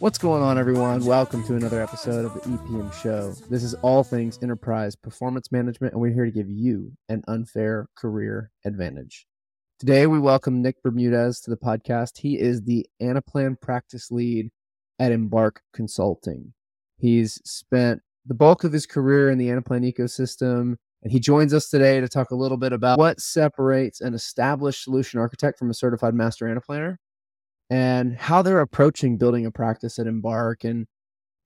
What's 0.00 0.16
going 0.16 0.44
on, 0.44 0.58
everyone? 0.58 1.04
Welcome 1.04 1.42
to 1.48 1.56
another 1.56 1.82
episode 1.82 2.24
of 2.24 2.32
the 2.32 2.40
EPM 2.42 2.94
Show. 3.02 3.32
This 3.50 3.64
is 3.64 3.74
all 3.74 4.04
things 4.04 4.38
enterprise 4.40 4.94
performance 4.94 5.50
management, 5.50 5.92
and 5.92 6.00
we're 6.00 6.14
here 6.14 6.24
to 6.24 6.30
give 6.30 6.48
you 6.48 6.92
an 7.08 7.24
unfair 7.26 7.88
career 7.96 8.52
advantage. 8.64 9.26
Today, 9.80 10.06
we 10.06 10.20
welcome 10.20 10.62
Nick 10.62 10.80
Bermudez 10.84 11.40
to 11.40 11.50
the 11.50 11.56
podcast. 11.56 12.18
He 12.18 12.38
is 12.38 12.62
the 12.62 12.86
Anaplan 13.02 13.60
practice 13.60 14.12
lead 14.12 14.50
at 15.00 15.10
Embark 15.10 15.62
Consulting. 15.74 16.52
He's 16.98 17.42
spent 17.44 18.00
the 18.24 18.34
bulk 18.34 18.62
of 18.62 18.72
his 18.72 18.86
career 18.86 19.30
in 19.30 19.38
the 19.38 19.48
Anaplan 19.48 19.92
ecosystem, 19.92 20.76
and 21.02 21.10
he 21.10 21.18
joins 21.18 21.52
us 21.52 21.68
today 21.68 22.00
to 22.00 22.08
talk 22.08 22.30
a 22.30 22.36
little 22.36 22.56
bit 22.56 22.72
about 22.72 23.00
what 23.00 23.20
separates 23.20 24.00
an 24.00 24.14
established 24.14 24.84
solution 24.84 25.18
architect 25.18 25.58
from 25.58 25.70
a 25.70 25.74
certified 25.74 26.14
master 26.14 26.46
Anaplanner 26.46 26.98
and 27.70 28.16
how 28.16 28.42
they're 28.42 28.60
approaching 28.60 29.18
building 29.18 29.46
a 29.46 29.50
practice 29.50 29.98
at 29.98 30.06
Embark 30.06 30.64
and 30.64 30.86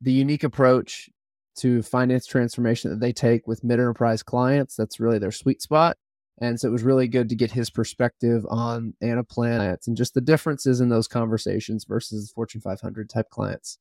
the 0.00 0.12
unique 0.12 0.44
approach 0.44 1.08
to 1.56 1.82
finance 1.82 2.26
transformation 2.26 2.90
that 2.90 3.00
they 3.00 3.12
take 3.12 3.46
with 3.46 3.64
mid 3.64 3.78
enterprise 3.78 4.22
clients. 4.22 4.76
That's 4.76 5.00
really 5.00 5.18
their 5.18 5.32
sweet 5.32 5.60
spot. 5.60 5.96
And 6.40 6.58
so 6.58 6.68
it 6.68 6.72
was 6.72 6.82
really 6.82 7.08
good 7.08 7.28
to 7.28 7.36
get 7.36 7.52
his 7.52 7.70
perspective 7.70 8.44
on 8.48 8.94
Anaplan 9.02 9.76
and 9.86 9.96
just 9.96 10.14
the 10.14 10.20
differences 10.20 10.80
in 10.80 10.88
those 10.88 11.06
conversations 11.06 11.84
versus 11.84 12.32
Fortune 12.34 12.60
500 12.60 13.08
type 13.08 13.28
clients. 13.30 13.78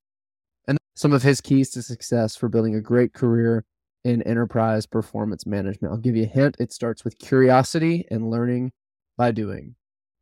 And 0.68 0.78
some 0.96 1.14
of 1.14 1.24
his 1.24 1.42
keys 1.42 1.72
to 1.72 1.82
success 1.82 2.36
for 2.36 2.50
building 2.50 2.76
a 2.76 2.82
great 2.82 3.14
career 3.14 3.66
in 4.04 4.22
enterprise 4.24 4.86
performance 4.86 5.46
management. 5.46 5.94
I'll 5.94 6.00
give 6.00 6.16
you 6.16 6.24
a 6.24 6.28
hint. 6.28 6.58
It 6.60 6.74
starts 6.74 7.04
with 7.04 7.20
curiosity 7.20 8.06
and 8.12 8.30
learning 8.30 8.74
by 9.18 9.32
doing. 9.32 9.76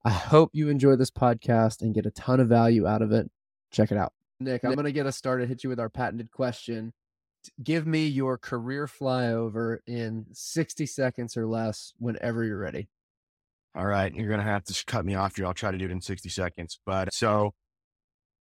I 0.06 0.12
hope 0.12 0.52
you 0.54 0.70
enjoy 0.70 0.96
this 0.96 1.12
podcast 1.12 1.82
and 1.82 1.94
get 1.94 2.06
a 2.06 2.12
ton 2.12 2.40
of 2.40 2.48
value 2.48 2.88
out 2.88 3.02
of 3.02 3.12
it. 3.12 3.30
Check 3.72 3.92
it 3.92 3.98
out. 3.98 4.14
Nick, 4.40 4.64
I'm 4.64 4.74
going 4.74 4.86
to 4.86 4.92
get 4.92 5.06
us 5.06 5.18
started, 5.18 5.50
hit 5.50 5.64
you 5.64 5.70
with 5.70 5.80
our 5.80 5.90
patented 5.90 6.32
question. 6.32 6.94
Give 7.62 7.86
me 7.86 8.08
your 8.08 8.38
career 8.38 8.88
flyover 8.88 9.80
in 9.86 10.26
60 10.32 10.86
seconds 10.86 11.36
or 11.36 11.46
less 11.46 11.94
whenever 11.98 12.44
you're 12.44 12.58
ready. 12.58 12.88
All 13.76 13.86
right. 13.86 14.14
You're 14.14 14.28
going 14.28 14.40
to 14.40 14.46
have 14.46 14.64
to 14.66 14.86
cut 14.86 15.06
me 15.06 15.16
off 15.16 15.36
here. 15.36 15.46
I'll 15.46 15.54
try 15.54 15.72
to 15.72 15.78
do 15.78 15.86
it 15.86 15.92
in 15.92 16.02
60 16.02 16.30
seconds. 16.30 16.80
But 16.86 17.14
so 17.14 17.54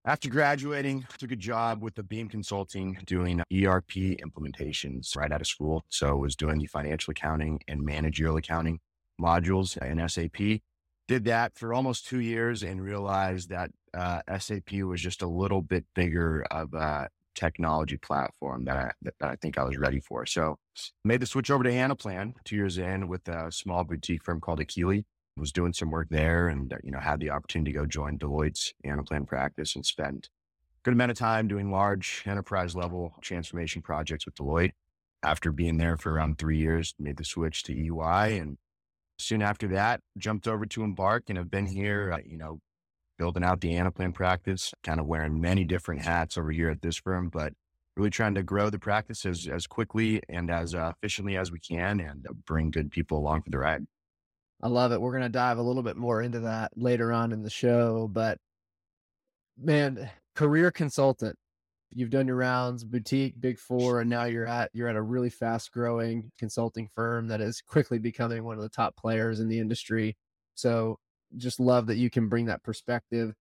after 0.04 0.30
graduating, 0.30 1.06
took 1.18 1.32
a 1.32 1.36
job 1.36 1.82
with 1.82 1.96
the 1.96 2.02
Beam 2.02 2.28
Consulting 2.28 2.98
doing 3.04 3.40
ERP 3.52 4.18
implementations 4.22 5.16
right 5.16 5.30
out 5.30 5.40
of 5.40 5.46
school. 5.46 5.84
So 5.88 6.08
I 6.08 6.12
was 6.12 6.36
doing 6.36 6.58
the 6.58 6.66
financial 6.66 7.10
accounting 7.10 7.60
and 7.68 7.82
managerial 7.82 8.36
accounting 8.36 8.78
modules 9.20 9.76
in 9.76 10.08
SAP 10.08 10.60
did 11.08 11.24
that 11.24 11.56
for 11.58 11.74
almost 11.74 12.06
two 12.06 12.20
years 12.20 12.62
and 12.62 12.82
realized 12.82 13.48
that 13.48 13.70
uh, 13.94 14.20
SAP 14.38 14.72
was 14.84 15.00
just 15.00 15.22
a 15.22 15.26
little 15.26 15.62
bit 15.62 15.84
bigger 15.94 16.46
of 16.50 16.74
a 16.74 17.08
technology 17.34 17.96
platform 17.96 18.64
that 18.66 18.76
I, 18.76 18.90
that, 19.02 19.14
I 19.22 19.36
think 19.36 19.58
I 19.58 19.64
was 19.64 19.78
ready 19.78 20.00
for. 20.00 20.26
So 20.26 20.58
made 21.04 21.20
the 21.20 21.26
switch 21.26 21.50
over 21.50 21.64
to 21.64 21.70
Anaplan 21.70 22.34
two 22.44 22.56
years 22.56 22.78
in 22.78 23.08
with 23.08 23.26
a 23.28 23.50
small 23.50 23.84
boutique 23.84 24.22
firm 24.22 24.40
called 24.40 24.60
Akili. 24.60 25.04
Was 25.36 25.52
doing 25.52 25.72
some 25.72 25.92
work 25.92 26.08
there 26.10 26.48
and, 26.48 26.74
you 26.82 26.90
know, 26.90 26.98
had 26.98 27.20
the 27.20 27.30
opportunity 27.30 27.72
to 27.72 27.78
go 27.78 27.86
join 27.86 28.18
Deloitte's 28.18 28.74
Anaplan 28.84 29.24
practice 29.24 29.76
and 29.76 29.86
spend 29.86 30.28
a 30.28 30.82
good 30.82 30.94
amount 30.94 31.12
of 31.12 31.16
time 31.16 31.46
doing 31.46 31.70
large 31.70 32.24
enterprise 32.26 32.74
level 32.74 33.14
transformation 33.22 33.80
projects 33.80 34.26
with 34.26 34.34
Deloitte. 34.34 34.72
After 35.22 35.52
being 35.52 35.78
there 35.78 35.96
for 35.96 36.12
around 36.12 36.38
three 36.38 36.58
years, 36.58 36.92
made 36.98 37.18
the 37.18 37.24
switch 37.24 37.62
to 37.64 37.72
EY 37.72 38.38
and 38.38 38.58
soon 39.18 39.42
after 39.42 39.68
that, 39.68 40.00
jumped 40.16 40.48
over 40.48 40.66
to 40.66 40.82
Embark 40.82 41.24
and 41.28 41.38
have 41.38 41.50
been 41.50 41.66
here, 41.66 42.12
uh, 42.12 42.18
you 42.24 42.38
know, 42.38 42.60
building 43.18 43.44
out 43.44 43.60
the 43.60 43.72
Anaplan 43.72 44.14
practice, 44.14 44.72
kind 44.84 45.00
of 45.00 45.06
wearing 45.06 45.40
many 45.40 45.64
different 45.64 46.02
hats 46.02 46.38
over 46.38 46.50
here 46.50 46.70
at 46.70 46.82
this 46.82 46.96
firm, 46.96 47.28
but 47.28 47.52
really 47.96 48.10
trying 48.10 48.34
to 48.34 48.42
grow 48.42 48.70
the 48.70 48.78
practice 48.78 49.26
as, 49.26 49.48
as 49.48 49.66
quickly 49.66 50.22
and 50.28 50.50
as 50.50 50.74
uh, 50.74 50.92
efficiently 50.96 51.36
as 51.36 51.50
we 51.50 51.58
can 51.58 52.00
and 52.00 52.26
uh, 52.28 52.32
bring 52.46 52.70
good 52.70 52.90
people 52.90 53.18
along 53.18 53.42
for 53.42 53.50
the 53.50 53.58
ride. 53.58 53.84
I 54.62 54.68
love 54.68 54.92
it. 54.92 55.00
We're 55.00 55.12
going 55.12 55.22
to 55.24 55.28
dive 55.28 55.58
a 55.58 55.62
little 55.62 55.82
bit 55.82 55.96
more 55.96 56.22
into 56.22 56.40
that 56.40 56.72
later 56.76 57.12
on 57.12 57.32
in 57.32 57.42
the 57.42 57.50
show, 57.50 58.08
but 58.10 58.38
man, 59.60 60.10
career 60.34 60.70
consultant, 60.70 61.36
you've 61.92 62.10
done 62.10 62.26
your 62.26 62.36
rounds, 62.36 62.84
boutique, 62.84 63.40
big 63.40 63.58
four, 63.58 64.00
and 64.00 64.10
now 64.10 64.24
you're 64.24 64.46
at 64.46 64.70
you're 64.72 64.88
at 64.88 64.96
a 64.96 65.02
really 65.02 65.30
fast 65.30 65.72
growing 65.72 66.30
consulting 66.38 66.88
firm 66.94 67.28
that 67.28 67.40
is 67.40 67.60
quickly 67.66 67.98
becoming 67.98 68.44
one 68.44 68.56
of 68.56 68.62
the 68.62 68.68
top 68.68 68.96
players 68.96 69.40
in 69.40 69.48
the 69.48 69.58
industry. 69.58 70.16
So 70.54 70.98
just 71.36 71.60
love 71.60 71.86
that 71.86 71.96
you 71.96 72.10
can 72.10 72.28
bring 72.28 72.46
that 72.46 72.62
perspective. 72.62 73.34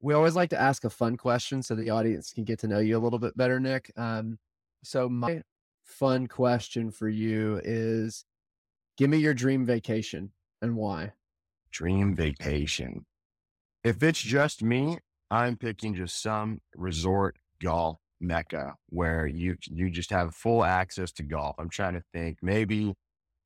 We 0.00 0.14
always 0.14 0.36
like 0.36 0.50
to 0.50 0.60
ask 0.60 0.84
a 0.84 0.90
fun 0.90 1.16
question 1.16 1.62
so 1.62 1.74
the 1.74 1.90
audience 1.90 2.32
can 2.32 2.44
get 2.44 2.60
to 2.60 2.68
know 2.68 2.78
you 2.78 2.96
a 2.96 3.00
little 3.00 3.18
bit 3.18 3.36
better, 3.36 3.58
Nick. 3.58 3.90
Um, 3.96 4.38
so 4.84 5.08
my 5.08 5.42
fun 5.84 6.26
question 6.26 6.90
for 6.90 7.08
you 7.08 7.60
is 7.64 8.24
give 8.96 9.10
me 9.10 9.18
your 9.18 9.34
dream 9.34 9.66
vacation 9.66 10.32
and 10.62 10.76
why. 10.76 11.12
Dream 11.70 12.14
vacation. 12.14 13.06
If 13.82 14.02
it's 14.02 14.20
just 14.20 14.62
me, 14.62 14.98
I'm 15.30 15.56
picking 15.56 15.94
just 15.94 16.22
some 16.22 16.60
resort 16.74 17.36
golf 17.62 17.98
mecca 18.20 18.74
where 18.88 19.26
you 19.26 19.56
you 19.62 19.90
just 19.90 20.10
have 20.10 20.34
full 20.34 20.64
access 20.64 21.12
to 21.12 21.22
golf. 21.22 21.56
I'm 21.58 21.70
trying 21.70 21.94
to 21.94 22.02
think 22.12 22.38
maybe 22.42 22.94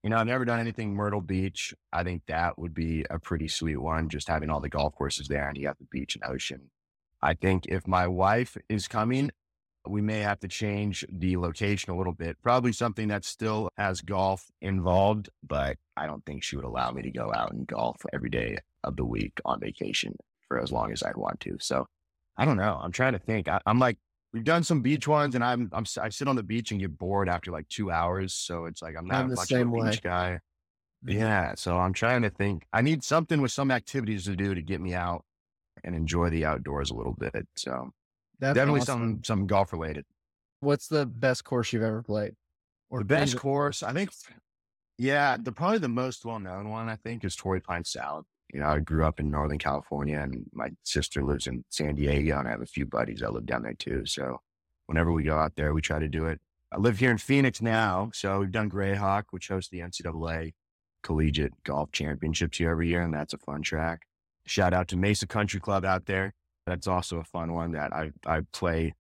you 0.03 0.11
know 0.11 0.17
I've 0.17 0.27
never 0.27 0.45
done 0.45 0.61
anything 0.61 0.95
Myrtle 0.95 1.21
Beach. 1.21 1.75
I 1.93 2.05
think 2.05 2.23
that 2.27 2.59
would 2.59 2.75
be 2.75 3.05
a 3.11 3.19
pretty 3.19 3.49
sweet 3.49 3.77
one, 3.77 4.09
just 4.09 4.29
having 4.29 4.51
all 4.51 4.61
the 4.61 4.69
golf 4.69 4.95
courses 4.95 5.29
there 5.29 5.49
and 5.49 5.57
you 5.57 5.67
have 5.67 5.79
the 5.79 5.87
beach 5.91 6.17
and 6.17 6.25
ocean. 6.25 6.71
I 7.21 7.35
think 7.35 7.67
if 7.67 7.87
my 7.87 8.07
wife 8.09 8.57
is 8.69 8.89
coming, 8.89 9.31
we 9.87 10.01
may 10.01 10.21
have 10.21 10.41
to 10.41 10.49
change 10.49 11.05
the 11.11 11.37
location 11.37 11.93
a 11.93 11.97
little 11.97 12.13
bit. 12.13 12.37
Probably 12.43 12.73
something 12.73 13.09
that 13.09 13.25
still 13.25 13.69
has 13.77 14.01
golf 14.01 14.51
involved, 14.61 15.29
but 15.47 15.77
I 15.97 16.07
don't 16.07 16.25
think 16.25 16.43
she 16.43 16.57
would 16.57 16.65
allow 16.65 16.91
me 16.91 17.03
to 17.03 17.11
go 17.11 17.33
out 17.33 17.53
and 17.53 17.67
golf 17.67 18.05
every 18.13 18.31
day 18.31 18.59
of 18.85 18.97
the 18.97 19.05
week 19.05 19.41
on 19.45 19.61
vacation 19.61 20.17
for 20.49 20.61
as 20.61 20.73
long 20.73 20.93
as 20.93 21.03
I'd 21.03 21.17
want 21.17 21.41
to. 21.41 21.57
So 21.61 21.87
I 22.37 22.45
don't 22.45 22.57
know. 22.57 22.79
I'm 22.83 22.93
trying 22.93 23.13
to 23.13 23.19
think. 23.19 23.49
I, 23.49 23.61
am 23.67 23.79
like, 23.79 23.99
we've 24.33 24.45
done 24.45 24.65
some 24.65 24.81
beach 24.81 25.07
ones, 25.07 25.35
and 25.35 25.45
I'm, 25.45 25.69
I'm, 25.73 25.85
I 26.01 26.09
sit 26.09 26.29
on 26.29 26.37
the 26.37 26.43
beach 26.43 26.71
and 26.71 26.81
get 26.81 26.97
bored 26.97 27.29
after 27.29 27.51
like 27.51 27.69
two 27.69 27.91
hours. 27.91 28.33
So 28.35 28.67
it's 28.67 28.83
like 28.83 28.97
I'm 28.97 29.07
not 29.07 29.25
I'm 29.25 29.29
the 29.29 29.37
much 29.37 29.49
same 29.49 29.69
of 29.69 29.75
a 29.75 29.77
way. 29.77 29.91
beach 29.91 30.03
guy. 30.03 30.41
Mhm. 31.07 31.15
Yeah. 31.15 31.55
So 31.57 31.79
I'm 31.79 31.93
trying 31.93 32.23
to 32.23 32.31
think. 32.31 32.67
I 32.73 32.81
need 32.81 33.03
something 33.05 33.41
with 33.41 33.53
some 33.53 33.71
activities 33.71 34.25
to 34.25 34.37
do 34.37 34.55
to 34.55 34.63
get 34.63 34.81
me 34.81 34.95
out 34.95 35.25
and 35.85 35.95
enjoy 35.95 36.31
the 36.31 36.45
outdoors 36.45 36.91
a 36.91 36.95
little 36.95 37.15
bit. 37.15 37.47
So 37.57 37.93
That's 38.39 38.55
definitely 38.55 38.83
awesome. 38.83 39.01
some 39.01 39.25
some 39.25 39.47
golf 39.47 39.73
related. 39.73 40.05
What's 40.61 40.87
the 40.87 41.07
best 41.07 41.45
course 41.45 41.73
you've 41.73 41.83
ever 41.83 42.03
played? 42.03 42.35
Or 42.89 43.01
the 43.01 43.05
best 43.05 43.37
course, 43.37 43.83
I 43.83 43.93
think. 43.93 44.11
Yeah, 44.99 45.37
the 45.41 45.51
probably 45.51 45.79
the 45.79 45.89
most 45.89 46.25
well 46.25 46.39
known 46.39 46.69
one 46.69 46.89
I 46.89 46.97
think 46.97 47.25
is 47.25 47.35
Torrey 47.35 47.61
Pine 47.61 47.85
Salad. 47.85 48.25
You 48.53 48.61
know, 48.61 48.67
I 48.67 48.81
grew 48.81 49.05
up 49.05 49.19
in 49.19 49.31
Northern 49.31 49.59
California, 49.59 50.19
and 50.19 50.45
my 50.53 50.71
sister 50.85 51.23
lives 51.25 51.47
in 51.47 51.65
San 51.71 51.95
Diego, 51.95 52.39
and 52.39 52.47
I 52.47 52.51
have 52.51 52.61
a 52.61 52.67
few 52.67 52.85
buddies 52.85 53.21
that 53.21 53.33
live 53.33 53.47
down 53.47 53.63
there 53.63 53.75
too. 53.75 54.05
So 54.07 54.41
whenever 54.87 55.11
we 55.13 55.25
go 55.25 55.39
out 55.39 55.57
there, 55.57 55.73
we 55.73 55.81
try 55.81 55.99
to 55.99 56.09
do 56.09 56.27
it. 56.27 56.41
I 56.71 56.79
live 56.79 56.99
here 56.99 57.11
in 57.11 57.19
Phoenix 57.19 57.61
now, 57.61 58.11
so 58.15 58.41
we've 58.41 58.51
done 58.51 58.71
Grayhawk, 58.71 59.25
which 59.31 59.49
hosts 59.49 59.71
the 59.71 59.81
NCAA 59.81 60.53
Collegiate 61.03 61.63
Golf 61.65 61.93
Championships 61.93 62.59
here 62.59 62.71
every 62.71 62.89
year, 62.89 63.03
and 63.03 63.13
that's 63.13 63.35
a 63.35 63.39
fun 63.39 63.63
track. 63.63 64.03
Shout 64.47 64.73
out 64.75 64.89
to 64.89 64.97
Mesa 64.97 65.27
Country 65.27 65.61
Club 65.61 65.85
out 65.85 66.07
there. 66.07 66.35
That's 66.67 66.87
also 66.87 67.19
a 67.19 67.25
fun 67.25 67.53
one 67.55 67.73
that 67.73 67.93
I 67.93 68.13
I 68.27 68.43
play 68.53 68.95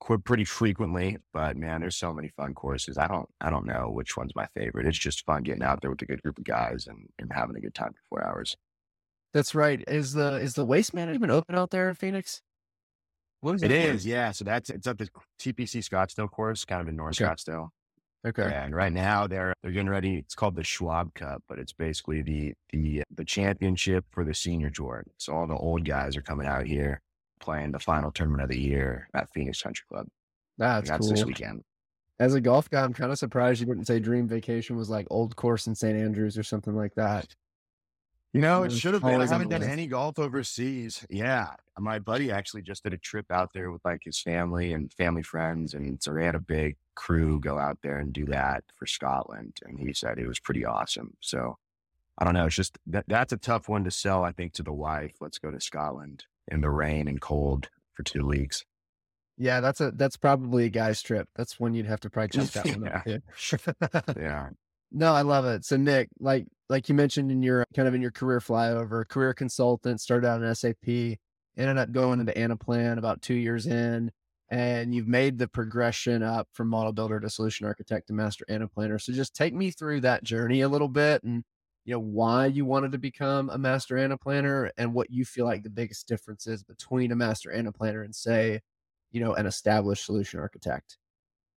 qu- 0.00 0.18
pretty 0.18 0.44
frequently. 0.44 1.18
But 1.32 1.56
man, 1.56 1.80
there's 1.80 1.96
so 1.96 2.12
many 2.12 2.28
fun 2.28 2.54
courses. 2.54 2.98
I 2.98 3.06
don't 3.06 3.28
I 3.40 3.50
don't 3.50 3.66
know 3.66 3.90
which 3.90 4.16
one's 4.16 4.34
my 4.34 4.46
favorite. 4.54 4.86
It's 4.86 4.98
just 4.98 5.24
fun 5.24 5.42
getting 5.42 5.62
out 5.62 5.80
there 5.80 5.90
with 5.90 6.02
a 6.02 6.06
good 6.06 6.22
group 6.22 6.38
of 6.38 6.44
guys 6.44 6.86
and, 6.86 7.08
and 7.18 7.32
having 7.32 7.56
a 7.56 7.60
good 7.60 7.74
time 7.74 7.92
for 7.92 8.00
four 8.08 8.26
hours. 8.26 8.56
That's 9.34 9.54
right. 9.54 9.82
Is 9.88 10.12
the 10.14 10.36
is 10.36 10.54
the 10.54 10.64
waste 10.64 10.94
management 10.94 11.32
open 11.32 11.54
out 11.56 11.70
there 11.70 11.88
in 11.90 11.94
Phoenix? 11.96 12.40
What 13.40 13.56
is 13.56 13.62
It 13.62 13.70
is, 13.72 13.90
course? 13.90 14.04
yeah. 14.06 14.30
So 14.30 14.44
that's 14.44 14.70
it's 14.70 14.86
up 14.86 14.96
the 14.98 15.08
TPC 15.40 15.80
Scottsdale 15.86 16.30
course, 16.30 16.64
kind 16.64 16.80
of 16.80 16.88
in 16.88 16.96
North 16.96 17.20
Okay. 17.20 17.30
Scottsdale. 17.30 17.68
Okay. 18.26 18.50
And 18.50 18.74
right 18.74 18.92
now 18.92 19.26
they're 19.26 19.52
they're 19.62 19.72
getting 19.72 19.90
ready. 19.90 20.16
It's 20.16 20.34
called 20.34 20.54
the 20.56 20.64
Schwab 20.64 21.12
Cup, 21.14 21.42
but 21.48 21.58
it's 21.58 21.72
basically 21.74 22.22
the 22.22 22.54
the 22.72 23.02
the 23.14 23.24
championship 23.24 24.06
for 24.12 24.24
the 24.24 24.32
senior 24.32 24.70
tour. 24.70 25.04
So 25.18 25.34
all 25.34 25.46
the 25.46 25.56
old 25.56 25.84
guys 25.84 26.16
are 26.16 26.22
coming 26.22 26.46
out 26.46 26.66
here 26.66 27.02
playing 27.40 27.72
the 27.72 27.78
final 27.78 28.10
tournament 28.10 28.44
of 28.44 28.48
the 28.48 28.58
year 28.60 29.08
at 29.12 29.28
Phoenix 29.34 29.60
Country 29.60 29.84
Club. 29.92 30.06
That's, 30.56 30.88
That's 30.88 31.00
cool. 31.06 31.10
this 31.10 31.24
weekend. 31.26 31.62
As 32.20 32.32
a 32.32 32.40
golf 32.40 32.70
guy, 32.70 32.80
I'm 32.82 32.94
kind 32.94 33.10
of 33.12 33.18
surprised 33.18 33.60
you 33.60 33.66
didn't 33.66 33.86
say 33.86 33.98
dream 33.98 34.26
vacation 34.28 34.76
was 34.76 34.88
like 34.88 35.06
old 35.10 35.34
course 35.36 35.66
in 35.66 35.74
St. 35.74 35.96
Andrews 35.98 36.38
or 36.38 36.44
something 36.44 36.74
like 36.74 36.94
that. 36.94 37.26
You 38.34 38.40
know, 38.40 38.64
it 38.64 38.72
should 38.72 38.94
have 38.94 39.02
been. 39.02 39.20
I 39.20 39.26
haven't 39.28 39.50
done 39.50 39.62
any 39.62 39.86
golf 39.86 40.18
overseas. 40.18 41.06
Yeah. 41.08 41.50
My 41.78 42.00
buddy 42.00 42.32
actually 42.32 42.62
just 42.62 42.82
did 42.82 42.92
a 42.92 42.98
trip 42.98 43.30
out 43.30 43.52
there 43.54 43.70
with 43.70 43.84
like 43.84 44.02
his 44.04 44.20
family 44.20 44.72
and 44.72 44.92
family 44.92 45.22
friends. 45.22 45.72
And 45.72 46.02
so 46.02 46.12
they 46.12 46.24
had 46.24 46.34
a 46.34 46.40
big 46.40 46.76
crew 46.96 47.38
go 47.38 47.60
out 47.60 47.78
there 47.82 47.98
and 47.98 48.12
do 48.12 48.26
that 48.26 48.64
for 48.74 48.86
Scotland. 48.86 49.58
And 49.64 49.78
he 49.78 49.92
said 49.92 50.18
it 50.18 50.26
was 50.26 50.40
pretty 50.40 50.64
awesome. 50.64 51.16
So 51.20 51.58
I 52.18 52.24
don't 52.24 52.34
know. 52.34 52.46
It's 52.46 52.56
just 52.56 52.76
that 52.88 53.04
that's 53.06 53.32
a 53.32 53.36
tough 53.36 53.68
one 53.68 53.84
to 53.84 53.92
sell, 53.92 54.24
I 54.24 54.32
think, 54.32 54.52
to 54.54 54.64
the 54.64 54.72
wife. 54.72 55.14
Let's 55.20 55.38
go 55.38 55.52
to 55.52 55.60
Scotland 55.60 56.24
in 56.48 56.60
the 56.60 56.70
rain 56.70 57.06
and 57.06 57.20
cold 57.20 57.68
for 57.92 58.02
two 58.02 58.26
weeks. 58.26 58.64
Yeah, 59.38 59.60
that's 59.60 59.80
a 59.80 59.92
that's 59.92 60.16
probably 60.16 60.64
a 60.64 60.70
guy's 60.70 61.02
trip. 61.02 61.28
That's 61.36 61.60
when 61.60 61.74
you'd 61.74 61.86
have 61.86 62.00
to 62.00 62.10
probably 62.10 62.28
check 62.46 62.64
that 62.64 62.66
one 62.66 62.84
yeah. 63.06 63.18
yeah. 64.16 64.48
No, 64.96 65.12
I 65.12 65.22
love 65.22 65.44
it. 65.44 65.64
So 65.64 65.76
Nick, 65.76 66.08
like 66.20 66.46
like 66.68 66.88
you 66.88 66.94
mentioned 66.94 67.30
in 67.30 67.42
your 67.42 67.64
kind 67.74 67.88
of 67.88 67.94
in 67.94 68.02
your 68.02 68.10
career 68.10 68.40
flyover, 68.40 69.06
career 69.06 69.34
consultant, 69.34 70.00
started 70.00 70.26
out 70.26 70.42
in 70.42 70.54
SAP, 70.54 71.18
ended 71.56 71.78
up 71.78 71.92
going 71.92 72.20
into 72.20 72.32
Anaplan 72.32 72.98
about 72.98 73.22
two 73.22 73.34
years 73.34 73.66
in, 73.66 74.10
and 74.50 74.94
you've 74.94 75.08
made 75.08 75.38
the 75.38 75.48
progression 75.48 76.22
up 76.22 76.48
from 76.52 76.68
model 76.68 76.92
builder 76.92 77.20
to 77.20 77.30
solution 77.30 77.66
architect 77.66 78.08
to 78.08 78.12
master 78.12 78.44
Anaplanner. 78.48 79.00
So 79.00 79.12
just 79.12 79.34
take 79.34 79.54
me 79.54 79.70
through 79.70 80.00
that 80.02 80.24
journey 80.24 80.62
a 80.62 80.68
little 80.68 80.88
bit 80.88 81.22
and 81.22 81.44
you 81.84 81.92
know 81.92 82.00
why 82.00 82.46
you 82.46 82.64
wanted 82.64 82.92
to 82.92 82.98
become 82.98 83.50
a 83.50 83.58
master 83.58 83.96
Anaplanner 83.96 84.70
and 84.78 84.94
what 84.94 85.10
you 85.10 85.24
feel 85.24 85.44
like 85.44 85.62
the 85.62 85.70
biggest 85.70 86.08
difference 86.08 86.46
is 86.46 86.62
between 86.62 87.12
a 87.12 87.16
master 87.16 87.50
Anaplanner 87.50 88.04
and 88.04 88.14
say, 88.14 88.60
you 89.12 89.20
know, 89.20 89.34
an 89.34 89.46
established 89.46 90.06
solution 90.06 90.40
architect. 90.40 90.98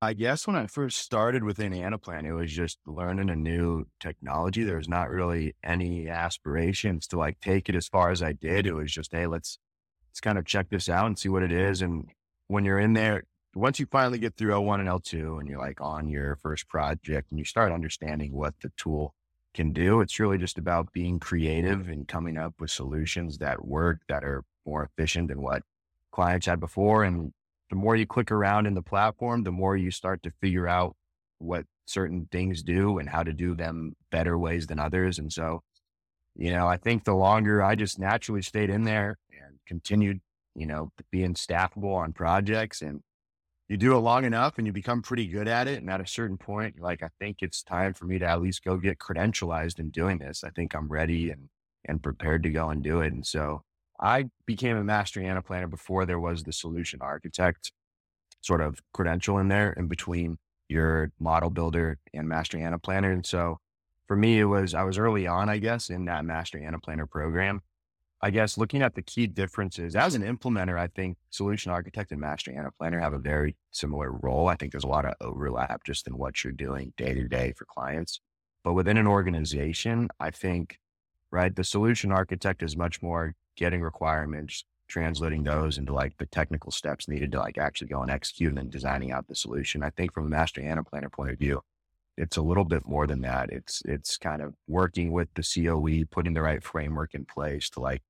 I 0.01 0.13
guess 0.13 0.45
when 0.45 0.55
I 0.55 0.67
first 0.67 0.97
started 0.99 1.43
within 1.43 1.73
Anaplan, 1.73 2.23
it 2.25 2.33
was 2.33 2.51
just 2.51 2.77
learning 2.85 3.31
a 3.31 3.35
new 3.35 3.85
technology. 3.99 4.63
There 4.63 4.77
was 4.77 4.87
not 4.87 5.09
really 5.09 5.55
any 5.63 6.07
aspirations 6.07 7.07
to 7.07 7.17
like 7.17 7.39
take 7.39 7.67
it 7.67 7.75
as 7.75 7.87
far 7.87 8.11
as 8.11 8.21
I 8.21 8.33
did. 8.33 8.67
It 8.67 8.73
was 8.73 8.91
just, 8.91 9.11
hey, 9.11 9.25
let's 9.25 9.57
let's 10.11 10.19
kind 10.19 10.37
of 10.37 10.45
check 10.45 10.69
this 10.69 10.87
out 10.87 11.07
and 11.07 11.17
see 11.17 11.29
what 11.29 11.41
it 11.41 11.51
is. 11.51 11.81
And 11.81 12.09
when 12.47 12.63
you're 12.63 12.79
in 12.79 12.93
there, 12.93 13.23
once 13.55 13.79
you 13.79 13.87
finally 13.87 14.19
get 14.19 14.35
through 14.35 14.51
L1 14.51 14.81
and 14.81 14.89
L2 14.89 15.39
and 15.39 15.49
you're 15.49 15.59
like 15.59 15.81
on 15.81 16.07
your 16.09 16.35
first 16.35 16.67
project 16.67 17.31
and 17.31 17.39
you 17.39 17.45
start 17.45 17.71
understanding 17.71 18.33
what 18.33 18.53
the 18.61 18.71
tool 18.77 19.15
can 19.55 19.73
do, 19.73 20.01
it's 20.01 20.19
really 20.19 20.37
just 20.37 20.59
about 20.59 20.93
being 20.93 21.19
creative 21.19 21.89
and 21.89 22.07
coming 22.07 22.37
up 22.37 22.53
with 22.59 22.69
solutions 22.69 23.39
that 23.39 23.65
work 23.65 24.01
that 24.09 24.23
are 24.23 24.43
more 24.63 24.83
efficient 24.83 25.29
than 25.29 25.41
what 25.41 25.63
clients 26.11 26.45
had 26.45 26.59
before. 26.59 27.03
And 27.03 27.33
the 27.69 27.75
more 27.75 27.95
you 27.95 28.05
click 28.05 28.31
around 28.31 28.65
in 28.65 28.73
the 28.73 28.81
platform, 28.81 29.43
the 29.43 29.51
more 29.51 29.75
you 29.75 29.91
start 29.91 30.23
to 30.23 30.31
figure 30.41 30.67
out 30.67 30.95
what 31.39 31.65
certain 31.85 32.27
things 32.31 32.63
do 32.63 32.97
and 32.97 33.09
how 33.09 33.23
to 33.23 33.33
do 33.33 33.55
them 33.55 33.93
better 34.11 34.37
ways 34.37 34.67
than 34.67 34.79
others. 34.79 35.19
And 35.19 35.31
so, 35.31 35.61
you 36.35 36.51
know, 36.51 36.67
I 36.67 36.77
think 36.77 37.03
the 37.03 37.15
longer 37.15 37.63
I 37.63 37.75
just 37.75 37.99
naturally 37.99 38.41
stayed 38.41 38.69
in 38.69 38.83
there 38.83 39.17
and 39.31 39.59
continued, 39.65 40.21
you 40.55 40.65
know, 40.65 40.91
being 41.11 41.33
staffable 41.33 41.95
on 41.95 42.13
projects 42.13 42.81
and 42.81 43.01
you 43.69 43.75
do 43.75 43.95
it 43.95 43.99
long 43.99 44.23
enough 44.23 44.57
and 44.57 44.65
you 44.65 44.71
become 44.71 45.01
pretty 45.01 45.27
good 45.27 45.47
at 45.47 45.67
it. 45.67 45.79
And 45.79 45.89
at 45.89 45.99
a 45.99 46.07
certain 46.07 46.37
point, 46.37 46.79
like, 46.79 47.03
I 47.03 47.09
think 47.19 47.37
it's 47.41 47.63
time 47.63 47.93
for 47.93 48.05
me 48.05 48.17
to 48.19 48.25
at 48.25 48.41
least 48.41 48.63
go 48.63 48.77
get 48.77 48.97
credentialized 48.97 49.79
in 49.79 49.89
doing 49.89 50.19
this. 50.19 50.43
I 50.43 50.51
think 50.51 50.73
I'm 50.73 50.87
ready 50.87 51.31
and, 51.31 51.49
and 51.85 52.01
prepared 52.01 52.43
to 52.43 52.49
go 52.49 52.69
and 52.69 52.81
do 52.81 53.01
it. 53.01 53.11
And 53.11 53.25
so 53.25 53.63
I 53.99 54.25
became 54.45 54.77
a 54.77 54.83
master 54.83 55.19
Anaplanner 55.19 55.69
before 55.69 56.05
there 56.05 56.19
was 56.19 56.43
the 56.43 56.53
solution 56.53 56.99
architect 57.01 57.71
sort 58.41 58.61
of 58.61 58.79
credential 58.93 59.39
in 59.39 59.47
there 59.47 59.73
in 59.73 59.87
between 59.87 60.37
your 60.69 61.11
model 61.19 61.49
builder 61.49 61.97
and 62.13 62.27
master 62.27 62.57
Anaplanner. 62.57 63.11
And 63.11 63.25
so 63.25 63.59
for 64.07 64.15
me, 64.15 64.39
it 64.39 64.45
was, 64.45 64.73
I 64.73 64.83
was 64.83 64.97
early 64.97 65.27
on, 65.27 65.49
I 65.49 65.57
guess, 65.57 65.89
in 65.89 66.05
that 66.05 66.25
master 66.25 66.59
Anaplanner 66.59 67.09
program. 67.09 67.61
I 68.21 68.31
guess 68.31 68.57
looking 68.57 68.81
at 68.81 68.95
the 68.95 69.01
key 69.01 69.27
differences 69.27 69.95
as 69.95 70.15
an 70.15 70.23
implementer, 70.23 70.77
I 70.79 70.87
think 70.87 71.17
solution 71.29 71.71
architect 71.71 72.11
and 72.11 72.19
master 72.19 72.51
Anaplanner 72.51 72.99
have 72.99 73.13
a 73.13 73.19
very 73.19 73.55
similar 73.71 74.11
role. 74.11 74.47
I 74.47 74.55
think 74.55 74.71
there's 74.71 74.83
a 74.83 74.87
lot 74.87 75.05
of 75.05 75.13
overlap 75.21 75.83
just 75.83 76.07
in 76.07 76.17
what 76.17 76.43
you're 76.43 76.53
doing 76.53 76.93
day 76.97 77.13
to 77.13 77.27
day 77.27 77.53
for 77.55 77.65
clients. 77.65 78.19
But 78.63 78.73
within 78.73 78.97
an 78.97 79.07
organization, 79.07 80.09
I 80.19 80.31
think, 80.31 80.79
right, 81.31 81.55
the 81.55 81.63
solution 81.63 82.11
architect 82.11 82.63
is 82.63 82.75
much 82.75 83.03
more 83.03 83.35
getting 83.57 83.81
requirements, 83.81 84.63
translating 84.87 85.43
those 85.43 85.77
into 85.77 85.93
like 85.93 86.17
the 86.17 86.25
technical 86.25 86.71
steps 86.71 87.07
needed 87.09 87.31
to 87.33 87.39
like 87.39 87.57
actually 87.57 87.87
go 87.87 88.01
and 88.01 88.11
execute 88.11 88.49
and 88.49 88.57
then 88.57 88.69
designing 88.69 89.11
out 89.11 89.27
the 89.27 89.35
solution. 89.35 89.83
I 89.83 89.89
think 89.89 90.13
from 90.13 90.27
a 90.27 90.29
master 90.29 90.61
Anaplanner 90.61 91.11
point 91.11 91.31
of 91.31 91.39
view, 91.39 91.61
it's 92.15 92.37
a 92.37 92.41
little 92.41 92.63
bit 92.63 92.87
more 92.87 93.05
than 93.05 93.21
that. 93.21 93.49
It's 93.51 93.81
it's 93.85 94.17
kind 94.17 94.41
of 94.41 94.55
working 94.67 95.11
with 95.11 95.27
the 95.35 95.43
COE, 95.43 96.05
putting 96.09 96.33
the 96.33 96.41
right 96.41 96.63
framework 96.63 97.13
in 97.13 97.25
place 97.25 97.69
to 97.71 97.81
like 97.81 98.01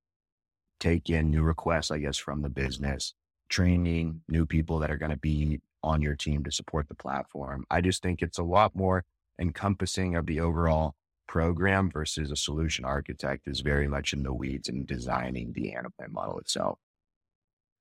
take 0.80 1.10
in 1.10 1.32
new 1.32 1.42
requests, 1.42 1.92
I 1.92 1.98
guess, 1.98 2.18
from 2.18 2.42
the 2.42 2.50
business, 2.50 3.14
training 3.50 4.22
new 4.30 4.46
people 4.46 4.80
that 4.80 4.92
are 4.92 4.98
going 4.98 5.12
to 5.12 5.18
be 5.18 5.62
on 5.84 6.02
your 6.02 6.16
team 6.16 6.44
to 6.44 6.52
support 6.52 6.88
the 6.88 6.96
platform. 6.96 7.66
I 7.72 7.82
just 7.82 8.02
think 8.04 8.22
it's 8.22 8.38
a 8.38 8.44
lot 8.44 8.76
more 8.76 9.06
encompassing 9.40 10.16
of 10.16 10.26
the 10.26 10.40
overall 10.40 10.96
program 11.28 11.92
versus 11.92 12.32
a 12.32 12.36
solution 12.36 12.86
architect 12.86 13.48
is 13.48 13.60
very 13.60 13.88
much 13.88 14.14
in 14.14 14.24
the 14.24 14.34
weeds 14.34 14.70
and 14.70 14.88
designing 14.88 15.54
the 15.54 15.76
Anaplan 15.78 16.12
model 16.12 16.40
itself. 16.40 16.80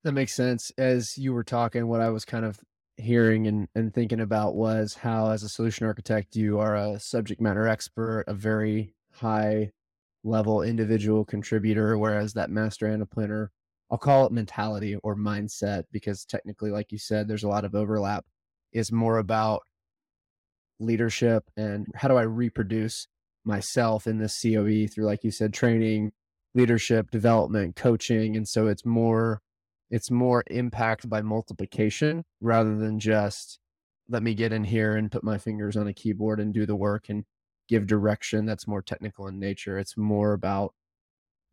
That 0.03 0.11
makes 0.11 0.33
sense. 0.33 0.71
As 0.77 1.17
you 1.17 1.33
were 1.33 1.43
talking, 1.43 1.87
what 1.87 2.01
I 2.01 2.09
was 2.09 2.25
kind 2.25 2.45
of 2.45 2.59
hearing 2.97 3.47
and, 3.47 3.67
and 3.75 3.93
thinking 3.93 4.19
about 4.19 4.55
was 4.55 4.95
how, 4.95 5.29
as 5.29 5.43
a 5.43 5.49
solution 5.49 5.85
architect, 5.85 6.35
you 6.35 6.59
are 6.59 6.75
a 6.75 6.99
subject 6.99 7.41
matter 7.41 7.67
expert, 7.67 8.23
a 8.27 8.33
very 8.33 8.95
high 9.11 9.71
level 10.23 10.61
individual 10.61 11.23
contributor, 11.25 11.97
whereas 11.97 12.33
that 12.33 12.49
master 12.49 12.87
Anaplanner, 12.87 13.47
I'll 13.89 13.97
call 13.97 14.25
it 14.25 14.31
mentality 14.31 14.95
or 15.03 15.15
mindset, 15.15 15.83
because 15.91 16.25
technically, 16.25 16.71
like 16.71 16.91
you 16.91 16.97
said, 16.97 17.27
there's 17.27 17.43
a 17.43 17.49
lot 17.49 17.65
of 17.65 17.75
overlap, 17.75 18.25
is 18.73 18.91
more 18.91 19.17
about 19.19 19.61
leadership 20.79 21.43
and 21.55 21.87
how 21.95 22.07
do 22.07 22.17
I 22.17 22.23
reproduce 22.23 23.07
myself 23.47 24.05
in 24.05 24.17
this 24.19 24.39
COE 24.41 24.87
through, 24.87 25.05
like 25.05 25.23
you 25.23 25.31
said, 25.31 25.53
training, 25.53 26.11
leadership, 26.53 27.09
development, 27.11 27.75
coaching. 27.75 28.35
And 28.35 28.47
so 28.47 28.67
it's 28.67 28.85
more, 28.85 29.41
it's 29.89 30.11
more 30.11 30.43
impact 30.47 31.09
by 31.09 31.21
multiplication 31.21 32.25
rather 32.41 32.75
than 32.77 32.99
just 32.99 33.59
let 34.09 34.23
me 34.23 34.33
get 34.33 34.53
in 34.53 34.63
here 34.63 34.95
and 34.95 35.11
put 35.11 35.23
my 35.23 35.37
fingers 35.37 35.75
on 35.75 35.87
a 35.87 35.93
keyboard 35.93 36.39
and 36.39 36.53
do 36.53 36.65
the 36.65 36.75
work 36.75 37.09
and 37.09 37.25
give 37.67 37.87
direction 37.87 38.45
that's 38.45 38.67
more 38.67 38.81
technical 38.81 39.27
in 39.27 39.39
nature. 39.39 39.77
It's 39.77 39.97
more 39.97 40.33
about 40.33 40.73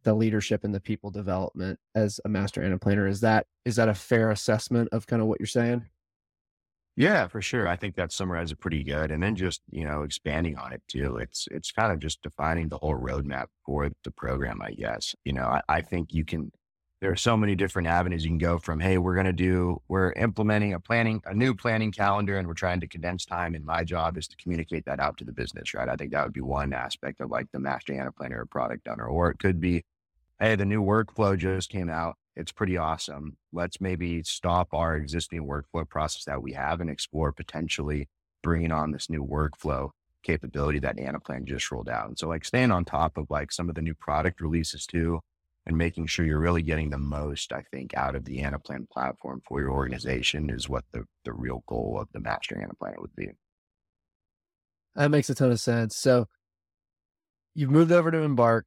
the 0.05 0.15
leadership 0.15 0.65
and 0.65 0.75
the 0.75 0.81
people 0.81 1.11
development 1.11 1.79
as 1.95 2.21
a 2.25 2.29
master 2.29 2.61
Anaplanner. 2.61 3.09
Is 3.09 3.21
that 3.21 3.47
is 3.65 3.77
that 3.77 3.89
a 3.89 3.95
fair 3.95 4.31
assessment 4.31 4.91
of 4.93 5.07
kind 5.07 5.23
of 5.23 5.29
what 5.29 5.41
you're 5.41 5.47
saying? 5.47 5.87
Yeah, 6.97 7.27
for 7.27 7.43
sure. 7.43 7.67
I 7.67 7.75
think 7.77 7.97
that 7.97 8.13
summarizes 8.13 8.53
it 8.53 8.61
pretty 8.61 8.85
good. 8.85 9.11
And 9.11 9.23
then 9.23 9.35
just, 9.35 9.63
you 9.71 9.85
know, 9.85 10.03
expanding 10.03 10.57
on 10.57 10.73
it 10.73 10.83
too. 10.87 11.17
It's 11.17 11.49
it's 11.51 11.73
kind 11.73 11.93
of 11.93 11.99
just 11.99 12.23
defining 12.23 12.69
the 12.69 12.79
whole 12.79 12.95
roadmap 12.97 13.47
for 13.67 13.91
the 14.05 14.11
program, 14.13 14.63
I 14.63 14.71
guess. 14.73 15.15
You 15.25 15.33
know, 15.33 15.47
I, 15.47 15.61
I 15.69 15.81
think 15.81 16.15
you 16.15 16.25
can 16.25 16.53
there 17.01 17.11
are 17.11 17.17
so 17.17 17.37
many 17.37 17.55
different 17.57 17.89
avenues 17.89 18.25
you 18.25 18.31
can 18.31 18.39
go 18.39 18.59
from, 18.59 18.79
hey, 18.81 18.97
we're 18.99 19.17
gonna 19.17 19.33
do 19.33 19.83
we're 19.89 20.13
implementing 20.13 20.73
a 20.73 20.79
planning, 20.81 21.21
a 21.27 21.35
new 21.35 21.53
planning 21.55 21.91
calendar 21.91 22.39
and 22.39 22.47
we're 22.47 22.55
trying 22.55 22.81
to 22.81 22.87
condense 22.87 23.25
time. 23.25 23.57
And 23.57 23.65
my 23.65 23.83
job 23.83 24.17
is 24.17 24.29
to 24.29 24.37
communicate 24.37 24.85
that 24.85 25.01
out 25.01 25.17
to 25.19 25.25
the 25.25 25.33
business, 25.33 25.75
right? 25.75 25.89
I 25.89 25.97
think 25.97 26.13
that 26.13 26.23
would 26.25 26.33
be 26.33 26.41
one 26.43 26.73
aspect 26.73 27.21
of 27.21 27.29
like 27.31 27.51
the 27.53 27.59
master 27.59 28.13
planner 28.17 28.41
or 28.43 28.47
product 28.47 28.87
owner. 28.87 29.07
Or 29.07 29.31
it 29.31 29.39
could 29.41 29.61
be, 29.61 29.83
hey, 30.41 30.57
the 30.57 30.67
new 30.67 30.83
workflow 30.83 31.39
just 31.39 31.71
came 31.71 31.91
out 31.91 32.17
it's 32.37 32.53
pretty 32.53 32.77
awesome. 32.77 33.37
Let's 33.53 33.81
maybe 33.81 34.23
stop 34.23 34.69
our 34.73 34.97
existing 34.97 35.47
workflow 35.47 35.89
process 35.89 36.25
that 36.25 36.43
we 36.43 36.53
have 36.53 36.81
and 36.81 36.91
explore 36.91 37.33
potentially 37.33 38.09
bringing 38.43 38.73
on 38.73 38.91
this 38.91 39.09
new 39.09 39.25
workflow 39.25 39.91
capability 40.23 40.79
that 40.81 40.97
Anaplan 40.97 41.45
just 41.45 41.71
rolled 41.71 41.89
out. 41.89 42.09
And 42.09 42.19
so 42.19 42.29
like 42.29 42.45
staying 42.45 42.73
on 42.73 42.85
top 42.85 43.17
of 43.17 43.31
like 43.31 43.53
some 43.53 43.69
of 43.69 43.75
the 43.75 43.83
new 43.83 43.95
product 43.95 44.41
releases 44.41 44.87
too, 44.87 45.21
and 45.67 45.79
making 45.79 46.07
sure 46.07 46.27
you're 46.27 46.39
really 46.39 46.63
getting 46.63 46.91
the 46.91 46.99
most, 46.99 47.53
I 47.53 47.63
think, 47.71 47.95
out 47.95 48.15
of 48.15 48.25
the 48.25 48.39
Anaplan 48.39 48.89
platform 48.91 49.41
for 49.47 49.61
your 49.61 49.71
organization 49.71 50.51
is 50.51 50.69
what 50.69 50.85
the, 50.93 51.05
the 51.25 51.33
real 51.33 51.63
goal 51.67 51.99
of 52.01 52.09
the 52.13 52.21
master 52.21 52.55
Anaplan 52.55 53.01
would 53.01 53.15
be. 53.17 53.31
That 54.95 55.11
makes 55.11 55.31
a 55.31 55.35
ton 55.35 55.51
of 55.51 55.61
sense. 55.61 55.97
So 55.97 56.27
you've 57.55 57.71
moved 57.71 57.93
over 57.93 58.11
to 58.11 58.19
Embark. 58.19 58.67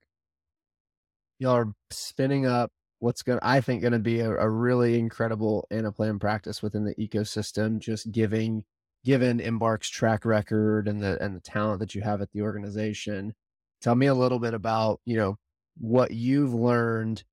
Y'all 1.39 1.55
are 1.55 1.73
spinning 1.91 2.47
up 2.47 2.71
what's 2.99 3.21
going 3.21 3.39
to 3.39 3.47
I 3.47 3.61
think 3.61 3.81
going 3.81 3.93
to 3.93 3.99
be 3.99 4.19
a, 4.19 4.31
a, 4.31 4.49
really 4.49 4.97
incredible 4.97 5.67
Anaplan 5.71 6.19
practice 6.19 6.61
within 6.61 6.85
the 6.85 6.95
ecosystem, 6.95 7.79
just 7.79 8.11
giving 8.11 8.63
given 9.05 9.39
Embark's 9.39 9.89
track 9.89 10.25
record 10.25 10.87
and 10.87 11.01
the 11.01 11.21
and 11.23 11.35
the 11.35 11.41
talent 11.41 11.79
that 11.79 11.95
you 11.95 12.01
have 12.01 12.21
at 12.21 12.31
the 12.31 12.41
organization. 12.41 13.33
Tell 13.81 13.95
me 13.95 14.07
a 14.07 14.13
little 14.13 14.39
bit 14.39 14.53
about, 14.53 14.99
you 15.05 15.17
know, 15.17 15.37
what 15.77 16.11
you've 16.11 16.53
learned 16.53 17.23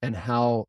and 0.00 0.16
how 0.16 0.66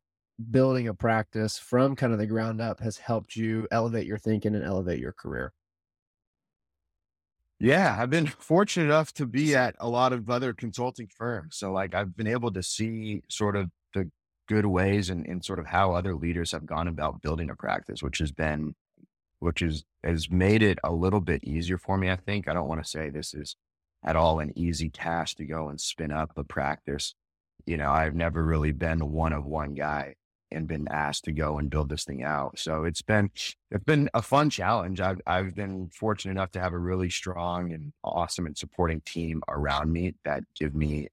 building 0.50 0.88
a 0.88 0.94
practice 0.94 1.58
from 1.58 1.96
kind 1.96 2.12
of 2.12 2.18
the 2.18 2.26
ground 2.26 2.60
up 2.60 2.80
has 2.80 2.98
helped 2.98 3.36
you 3.36 3.66
elevate 3.70 4.06
your 4.06 4.18
thinking 4.18 4.54
and 4.54 4.64
elevate 4.64 4.98
your 4.98 5.12
career. 5.12 5.52
Yeah, 7.58 7.96
I've 7.98 8.10
been 8.10 8.26
fortunate 8.38 8.86
enough 8.86 9.12
to 9.14 9.26
be 9.26 9.54
at 9.54 9.76
a 9.78 9.88
lot 9.88 10.12
of 10.12 10.28
other 10.30 10.52
consulting 10.54 11.08
firms. 11.16 11.56
So 11.56 11.72
like 11.72 11.94
I've 11.94 12.16
been 12.16 12.26
able 12.26 12.52
to 12.52 12.62
see 12.62 13.22
sort 13.28 13.56
of 13.56 13.70
good 14.50 14.66
ways 14.66 15.10
and, 15.10 15.24
and 15.26 15.44
sort 15.44 15.60
of 15.60 15.66
how 15.66 15.94
other 15.94 16.16
leaders 16.16 16.50
have 16.50 16.66
gone 16.66 16.88
about 16.88 17.22
building 17.22 17.48
a 17.50 17.54
practice, 17.54 18.02
which 18.02 18.18
has 18.18 18.32
been, 18.32 18.74
which 19.38 19.62
is, 19.62 19.84
has 20.02 20.28
made 20.28 20.60
it 20.60 20.76
a 20.82 20.90
little 20.92 21.20
bit 21.20 21.44
easier 21.44 21.78
for 21.78 21.96
me. 21.96 22.10
I 22.10 22.16
think 22.16 22.48
I 22.48 22.52
don't 22.52 22.66
want 22.66 22.82
to 22.82 22.90
say 22.90 23.10
this 23.10 23.32
is 23.32 23.54
at 24.04 24.16
all 24.16 24.40
an 24.40 24.52
easy 24.58 24.90
task 24.90 25.36
to 25.36 25.44
go 25.44 25.68
and 25.68 25.80
spin 25.80 26.10
up 26.10 26.32
a 26.36 26.42
practice. 26.42 27.14
You 27.64 27.76
know, 27.76 27.92
I've 27.92 28.16
never 28.16 28.44
really 28.44 28.72
been 28.72 29.12
one 29.12 29.32
of 29.32 29.46
one 29.46 29.74
guy 29.74 30.16
and 30.50 30.66
been 30.66 30.88
asked 30.88 31.26
to 31.26 31.32
go 31.32 31.58
and 31.58 31.70
build 31.70 31.88
this 31.88 32.02
thing 32.02 32.24
out. 32.24 32.58
So 32.58 32.82
it's 32.82 33.02
been 33.02 33.30
it's 33.70 33.84
been 33.84 34.10
a 34.14 34.22
fun 34.22 34.50
challenge. 34.50 35.00
I've 35.00 35.20
I've 35.28 35.54
been 35.54 35.90
fortunate 35.94 36.32
enough 36.32 36.50
to 36.52 36.60
have 36.60 36.72
a 36.72 36.78
really 36.78 37.08
strong 37.08 37.72
and 37.72 37.92
awesome 38.02 38.46
and 38.46 38.58
supporting 38.58 39.00
team 39.02 39.44
around 39.48 39.92
me 39.92 40.14
that 40.24 40.42
give 40.58 40.74
me 40.74 41.06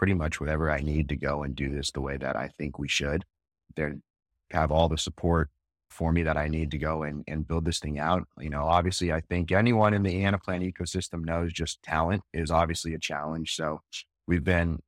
pretty 0.00 0.14
much 0.14 0.40
whatever 0.40 0.70
I 0.70 0.80
need 0.80 1.10
to 1.10 1.16
go 1.16 1.42
and 1.42 1.54
do 1.54 1.68
this 1.68 1.90
the 1.90 2.00
way 2.00 2.16
that 2.16 2.34
I 2.34 2.48
think 2.48 2.78
we 2.78 2.88
should. 2.88 3.26
They 3.76 3.92
have 4.50 4.72
all 4.72 4.88
the 4.88 4.96
support 4.96 5.50
for 5.90 6.10
me 6.10 6.22
that 6.22 6.38
I 6.38 6.48
need 6.48 6.70
to 6.70 6.78
go 6.78 7.02
and, 7.02 7.22
and 7.28 7.46
build 7.46 7.66
this 7.66 7.80
thing 7.80 7.98
out. 7.98 8.26
You 8.38 8.48
know, 8.48 8.62
obviously, 8.62 9.12
I 9.12 9.20
think 9.20 9.52
anyone 9.52 9.92
in 9.92 10.02
the 10.02 10.22
Anaplan 10.22 10.66
ecosystem 10.72 11.22
knows 11.22 11.52
just 11.52 11.82
talent 11.82 12.22
is 12.32 12.50
obviously 12.50 12.94
a 12.94 12.98
challenge. 12.98 13.54
So 13.54 13.82
we've 14.26 14.42
been 14.42 14.78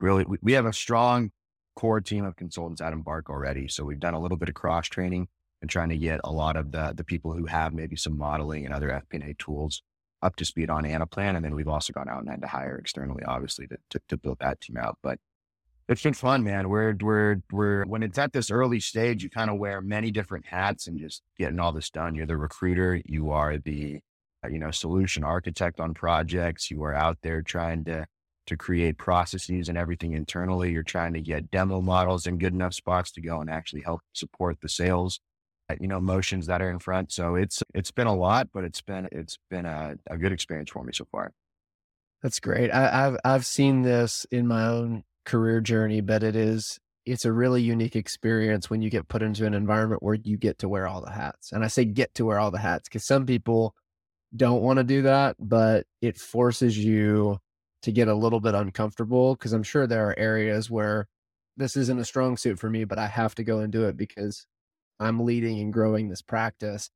really, 0.00 0.26
we, 0.26 0.36
we 0.42 0.52
have 0.52 0.66
a 0.66 0.72
strong 0.74 1.30
core 1.74 2.02
team 2.02 2.26
of 2.26 2.36
consultants 2.36 2.82
at 2.82 2.92
Embark 2.92 3.30
already. 3.30 3.68
So 3.68 3.84
we've 3.84 3.98
done 3.98 4.12
a 4.12 4.20
little 4.20 4.36
bit 4.36 4.50
of 4.50 4.54
cross 4.54 4.86
training 4.86 5.28
and 5.62 5.70
trying 5.70 5.88
to 5.88 5.96
get 5.96 6.20
a 6.24 6.30
lot 6.30 6.58
of 6.58 6.72
the, 6.72 6.92
the 6.94 7.04
people 7.04 7.32
who 7.32 7.46
have 7.46 7.72
maybe 7.72 7.96
some 7.96 8.18
modeling 8.18 8.66
and 8.66 8.74
other 8.74 8.90
FP&A 8.90 9.32
tools 9.38 9.82
up 10.22 10.36
to 10.36 10.44
speed 10.44 10.70
on 10.70 10.84
Anaplan. 10.84 11.36
And 11.36 11.44
then 11.44 11.54
we've 11.54 11.68
also 11.68 11.92
gone 11.92 12.08
out 12.08 12.20
and 12.20 12.30
had 12.30 12.42
to 12.42 12.48
hire 12.48 12.76
externally, 12.76 13.22
obviously, 13.24 13.66
to, 13.68 13.76
to, 13.90 14.00
to 14.08 14.16
build 14.16 14.38
that 14.40 14.60
team 14.60 14.76
out. 14.76 14.98
But 15.02 15.18
it's 15.88 16.02
been 16.02 16.14
fun, 16.14 16.44
man. 16.44 16.68
We're 16.68 16.94
we're 17.00 17.36
we're 17.50 17.84
when 17.84 18.02
it's 18.02 18.18
at 18.18 18.32
this 18.32 18.50
early 18.50 18.78
stage, 18.78 19.22
you 19.22 19.30
kind 19.30 19.50
of 19.50 19.58
wear 19.58 19.80
many 19.80 20.10
different 20.10 20.46
hats 20.46 20.86
and 20.86 20.98
just 20.98 21.22
getting 21.38 21.58
all 21.58 21.72
this 21.72 21.88
done. 21.88 22.14
You're 22.14 22.26
the 22.26 22.36
recruiter, 22.36 23.00
you 23.06 23.30
are 23.30 23.56
the 23.56 24.00
uh, 24.44 24.48
you 24.48 24.58
know 24.58 24.70
solution 24.70 25.24
architect 25.24 25.80
on 25.80 25.94
projects. 25.94 26.70
You 26.70 26.84
are 26.84 26.94
out 26.94 27.18
there 27.22 27.40
trying 27.40 27.84
to 27.84 28.06
to 28.48 28.56
create 28.56 28.98
processes 28.98 29.68
and 29.70 29.78
everything 29.78 30.12
internally. 30.12 30.72
You're 30.72 30.82
trying 30.82 31.14
to 31.14 31.22
get 31.22 31.50
demo 31.50 31.80
models 31.80 32.26
in 32.26 32.38
good 32.38 32.52
enough 32.52 32.74
spots 32.74 33.10
to 33.12 33.22
go 33.22 33.40
and 33.40 33.48
actually 33.48 33.82
help 33.82 34.02
support 34.12 34.58
the 34.60 34.68
sales 34.68 35.20
Uh, 35.70 35.74
you 35.80 35.88
know 35.88 36.00
motions 36.00 36.46
that 36.46 36.62
are 36.62 36.70
in 36.70 36.78
front. 36.78 37.12
So 37.12 37.34
it's 37.34 37.62
it's 37.74 37.90
been 37.90 38.06
a 38.06 38.14
lot, 38.14 38.48
but 38.52 38.64
it's 38.64 38.80
been 38.80 39.08
it's 39.12 39.38
been 39.50 39.66
a, 39.66 39.96
a 40.08 40.16
good 40.16 40.32
experience 40.32 40.70
for 40.70 40.82
me 40.82 40.92
so 40.94 41.06
far. 41.10 41.32
That's 42.22 42.40
great. 42.40 42.70
I, 42.70 43.06
I've 43.06 43.16
I've 43.24 43.46
seen 43.46 43.82
this 43.82 44.26
in 44.30 44.46
my 44.46 44.66
own 44.66 45.04
career 45.24 45.60
journey, 45.60 46.00
but 46.00 46.22
it 46.22 46.34
is 46.36 46.78
it's 47.04 47.24
a 47.24 47.32
really 47.32 47.62
unique 47.62 47.96
experience 47.96 48.68
when 48.68 48.82
you 48.82 48.90
get 48.90 49.08
put 49.08 49.22
into 49.22 49.46
an 49.46 49.54
environment 49.54 50.02
where 50.02 50.14
you 50.14 50.36
get 50.36 50.58
to 50.58 50.68
wear 50.68 50.86
all 50.86 51.00
the 51.00 51.10
hats. 51.10 51.52
And 51.52 51.64
I 51.64 51.68
say 51.68 51.84
get 51.84 52.14
to 52.14 52.24
wear 52.24 52.38
all 52.38 52.50
the 52.50 52.58
hats 52.58 52.88
because 52.88 53.06
some 53.06 53.26
people 53.26 53.74
don't 54.36 54.62
want 54.62 54.78
to 54.78 54.84
do 54.84 55.02
that, 55.02 55.36
but 55.38 55.86
it 56.02 56.18
forces 56.18 56.76
you 56.76 57.38
to 57.82 57.92
get 57.92 58.08
a 58.08 58.14
little 58.14 58.40
bit 58.40 58.54
uncomfortable 58.54 59.34
because 59.34 59.52
I'm 59.52 59.62
sure 59.62 59.86
there 59.86 60.08
are 60.08 60.18
areas 60.18 60.70
where 60.70 61.06
this 61.56 61.76
isn't 61.76 61.98
a 61.98 62.04
strong 62.04 62.36
suit 62.36 62.58
for 62.58 62.68
me, 62.68 62.84
but 62.84 62.98
I 62.98 63.06
have 63.06 63.34
to 63.36 63.44
go 63.44 63.60
and 63.60 63.72
do 63.72 63.84
it 63.84 63.96
because 63.96 64.46
I'm 65.00 65.24
leading 65.24 65.60
and 65.60 65.72
growing 65.72 66.08
this 66.08 66.22
practice. 66.22 66.90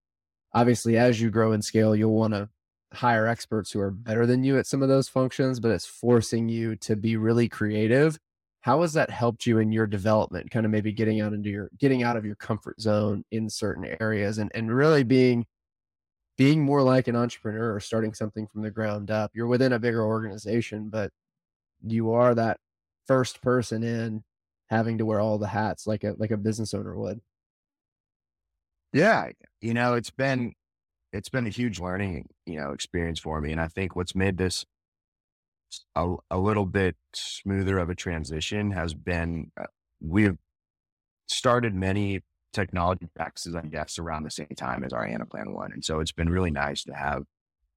Obviously, 0.55 0.97
as 0.97 1.21
you 1.21 1.31
grow 1.31 1.53
and 1.53 1.65
scale, 1.65 1.97
you'll 1.97 2.15
want 2.15 2.35
to 2.35 2.49
hire 2.93 3.27
experts 3.27 3.71
who 3.73 3.81
are 3.81 3.91
better 3.91 4.27
than 4.27 4.45
you 4.45 4.59
at 4.59 4.67
some 4.67 4.83
of 4.83 4.89
those 4.89 5.09
functions, 5.09 5.61
but 5.61 5.71
it's 5.71 5.87
forcing 5.87 6.49
you 6.49 6.77
to 6.77 6.97
be 6.97 7.17
really 7.17 7.49
creative. 7.49 8.19
How 8.61 8.83
has 8.83 8.93
that 8.93 9.11
helped 9.11 9.47
you 9.47 9.59
in 9.59 9.73
your 9.73 9.87
development? 9.87 10.51
Kind 10.51 10.67
of 10.67 10.73
maybe 10.73 10.93
getting 10.93 11.21
out 11.21 11.33
into 11.33 11.51
your 11.51 11.71
getting 11.79 12.03
out 12.03 12.17
of 12.17 12.25
your 12.25 12.37
comfort 12.37 12.81
zone 12.81 13.25
in 13.31 13.49
certain 13.51 13.97
areas 14.01 14.39
and, 14.39 14.51
and 14.55 14.75
really 14.75 15.03
being 15.03 15.47
being 16.37 16.63
more 16.63 16.83
like 16.83 17.09
an 17.09 17.17
entrepreneur 17.17 17.75
or 17.75 17.81
starting 17.81 18.15
something 18.15 18.47
from 18.47 18.63
the 18.63 18.71
ground 18.71 19.11
up. 19.11 19.33
You're 19.35 19.47
within 19.47 19.73
a 19.73 19.79
bigger 19.79 20.05
organization, 20.05 20.91
but 20.91 21.11
you 21.85 22.13
are 22.13 22.35
that 22.35 22.59
first 23.07 23.43
person 23.43 23.83
in 23.83 24.23
having 24.69 24.99
to 24.99 25.05
wear 25.05 25.21
all 25.21 25.39
the 25.39 25.49
hats 25.49 25.87
like 25.87 26.05
a 26.05 26.15
like 26.19 26.31
a 26.31 26.37
business 26.37 26.73
owner 26.75 26.97
would. 26.97 27.21
Yeah, 28.93 29.31
you 29.61 29.75
know, 29.75 29.95
it's 29.95 30.11
been 30.11 30.53
it's 31.13 31.29
been 31.29 31.47
a 31.47 31.51
huge 31.51 31.81
learning, 31.81 32.29
you 32.47 32.57
know, 32.57 32.73
experience 32.73 33.21
for 33.21 33.41
me. 33.41 33.53
And 33.53 33.61
I 33.61 33.69
think 33.69 33.97
what's 33.97 34.15
made 34.15 34.39
this 34.39 34.65
a, 35.95 36.15
a 36.31 36.39
little 36.39 36.67
bit 36.67 36.97
smoother 37.15 37.79
of 37.79 37.91
a 37.91 37.95
transition 37.95 38.73
has 38.73 38.95
been 38.95 39.51
uh, 39.61 39.67
we've 40.01 40.37
started 41.29 41.75
many 41.75 42.21
technology 42.53 43.09
practices, 43.17 43.55
I 43.55 43.63
guess, 43.63 43.99
around 43.99 44.25
the 44.25 44.31
same 44.31 44.49
time 44.57 44.85
as 44.85 44.93
our 44.93 45.07
Anaplan 45.07 45.55
one. 45.55 45.73
And 45.73 45.85
so 45.85 46.01
it's 46.01 46.13
been 46.13 46.29
really 46.29 46.51
nice 46.51 46.85
to 46.85 46.95
have 46.95 47.25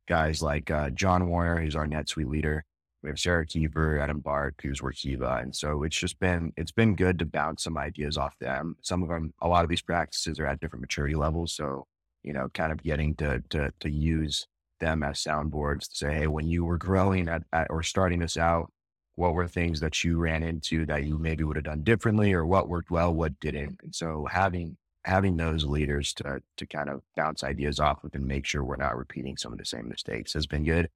guys 0.08 0.42
like 0.42 0.70
uh, 0.70 0.90
John 0.90 1.28
Warner, 1.30 1.62
who's 1.62 1.76
our 1.76 1.88
NetSuite 1.88 2.30
leader. 2.30 2.66
We 3.06 3.10
have 3.12 3.20
Sarah 3.20 3.46
Keeper 3.46 4.00
Adam 4.00 4.18
Embark, 4.18 4.60
who's 4.62 4.82
Workiva. 4.82 5.42
And 5.42 5.56
so 5.56 5.84
it's 5.84 5.98
just 5.98 6.20
been, 6.20 6.52
it's 6.58 6.72
been 6.72 6.96
good 6.96 7.20
to 7.20 7.26
bounce 7.26 7.64
some 7.64 7.78
ideas 7.78 8.18
off 8.18 8.38
them. 8.40 8.76
Some 8.82 9.04
of 9.04 9.10
them, 9.10 9.34
a 9.42 9.48
lot 9.48 9.64
of 9.64 9.70
these 9.70 9.82
practices 9.82 10.40
are 10.40 10.48
at 10.48 10.60
different 10.60 10.82
maturity 10.82 11.16
levels. 11.16 11.54
So 11.54 11.86
you 12.26 12.34
know, 12.34 12.50
kind 12.56 12.72
of 12.72 12.82
getting 12.82 13.16
to 13.16 13.42
to 13.52 13.72
to 13.80 13.90
use 13.90 14.48
them 14.80 15.04
as 15.04 15.24
soundboards 15.24 15.88
to 15.88 15.96
say, 15.96 16.14
hey, 16.16 16.28
when 16.28 16.48
you 16.48 16.66
were 16.66 16.78
growing 16.78 17.30
at, 17.30 17.44
at 17.54 17.68
or 17.70 17.84
starting 17.84 18.20
this 18.20 18.36
out, 18.36 18.72
what 19.14 19.34
were 19.36 19.48
things 19.48 19.80
that 19.80 20.04
you 20.04 20.18
ran 20.18 20.42
into 20.44 20.86
that 20.88 21.06
you 21.06 21.20
maybe 21.20 21.44
would 21.44 21.56
have 21.56 21.66
done 21.66 21.84
differently, 21.84 22.34
or 22.34 22.46
what 22.46 22.68
worked 22.68 22.90
well, 22.90 23.14
what 23.14 23.40
didn't? 23.40 23.80
And 23.84 23.94
so 23.94 24.28
having 24.30 24.76
having 25.06 25.38
those 25.38 25.66
leaders 25.66 26.14
to 26.16 26.42
to 26.58 26.66
kind 26.66 26.90
of 26.90 27.04
bounce 27.16 27.44
ideas 27.44 27.80
off 27.80 28.04
of 28.04 28.16
and 28.16 28.26
make 28.26 28.46
sure 28.46 28.64
we're 28.64 28.76
not 28.76 28.98
repeating 28.98 29.38
some 29.38 29.54
of 29.54 29.60
the 29.60 29.66
same 29.66 29.88
mistakes 29.88 30.34
has 30.34 30.48
been 30.48 30.64
good. 30.64 30.90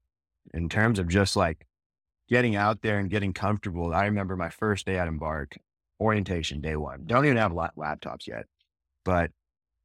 In 0.56 0.68
terms 0.68 0.98
of 0.98 1.08
just 1.08 1.36
like 1.36 1.68
getting 2.29 2.55
out 2.55 2.81
there 2.81 3.00
and 3.00 3.09
getting 3.09 3.33
comfortable, 3.33 3.93
I 3.93 4.05
remember 4.05 4.38
my 4.38 4.50
first 4.50 4.86
day 4.86 4.98
at 4.98 5.07
Embark, 5.07 5.57
orientation 6.00 6.62
day 6.62 6.75
one. 6.75 7.03
Don't 7.05 7.25
even 7.25 7.38
have 7.38 7.51
laptops 7.51 8.27
yet, 8.27 8.45
but 9.03 9.31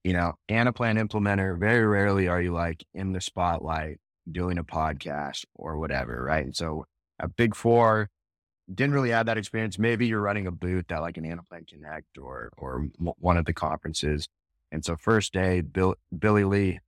you 0.05 0.13
know, 0.13 0.35
Anaplan 0.51 1.03
implementer, 1.03 1.59
very 1.59 1.87
rarely 1.87 2.29
are 2.29 2.41
you 2.41 2.53
like 2.53 2.85
in 2.93 3.13
the 3.13 3.21
spotlight 3.23 3.99
doing 4.31 4.59
a 4.59 4.65
podcast 4.65 5.45
or 5.55 5.79
whatever, 5.79 6.23
right? 6.23 6.45
And 6.45 6.55
so 6.55 6.85
a 7.19 7.29
big 7.29 7.55
four 7.55 8.11
didn't 8.73 8.95
really 8.95 9.11
have 9.11 9.27
that 9.27 9.39
experience. 9.39 9.79
Maybe 9.79 10.07
you're 10.07 10.21
running 10.21 10.47
a 10.47 10.51
booth 10.53 10.91
at 10.91 11.01
like 11.01 11.17
an 11.17 11.25
Anaplan 11.25 11.67
Connect 11.67 12.19
or 12.19 12.51
or 12.59 12.89
one 12.99 13.37
of 13.37 13.47
the 13.47 13.53
conferences. 13.53 14.29
And 14.71 14.85
so 14.85 14.97
first 14.97 15.33
day, 15.33 15.61
Bill, 15.61 15.95
Billy 16.17 16.45
Lee, 16.45 16.81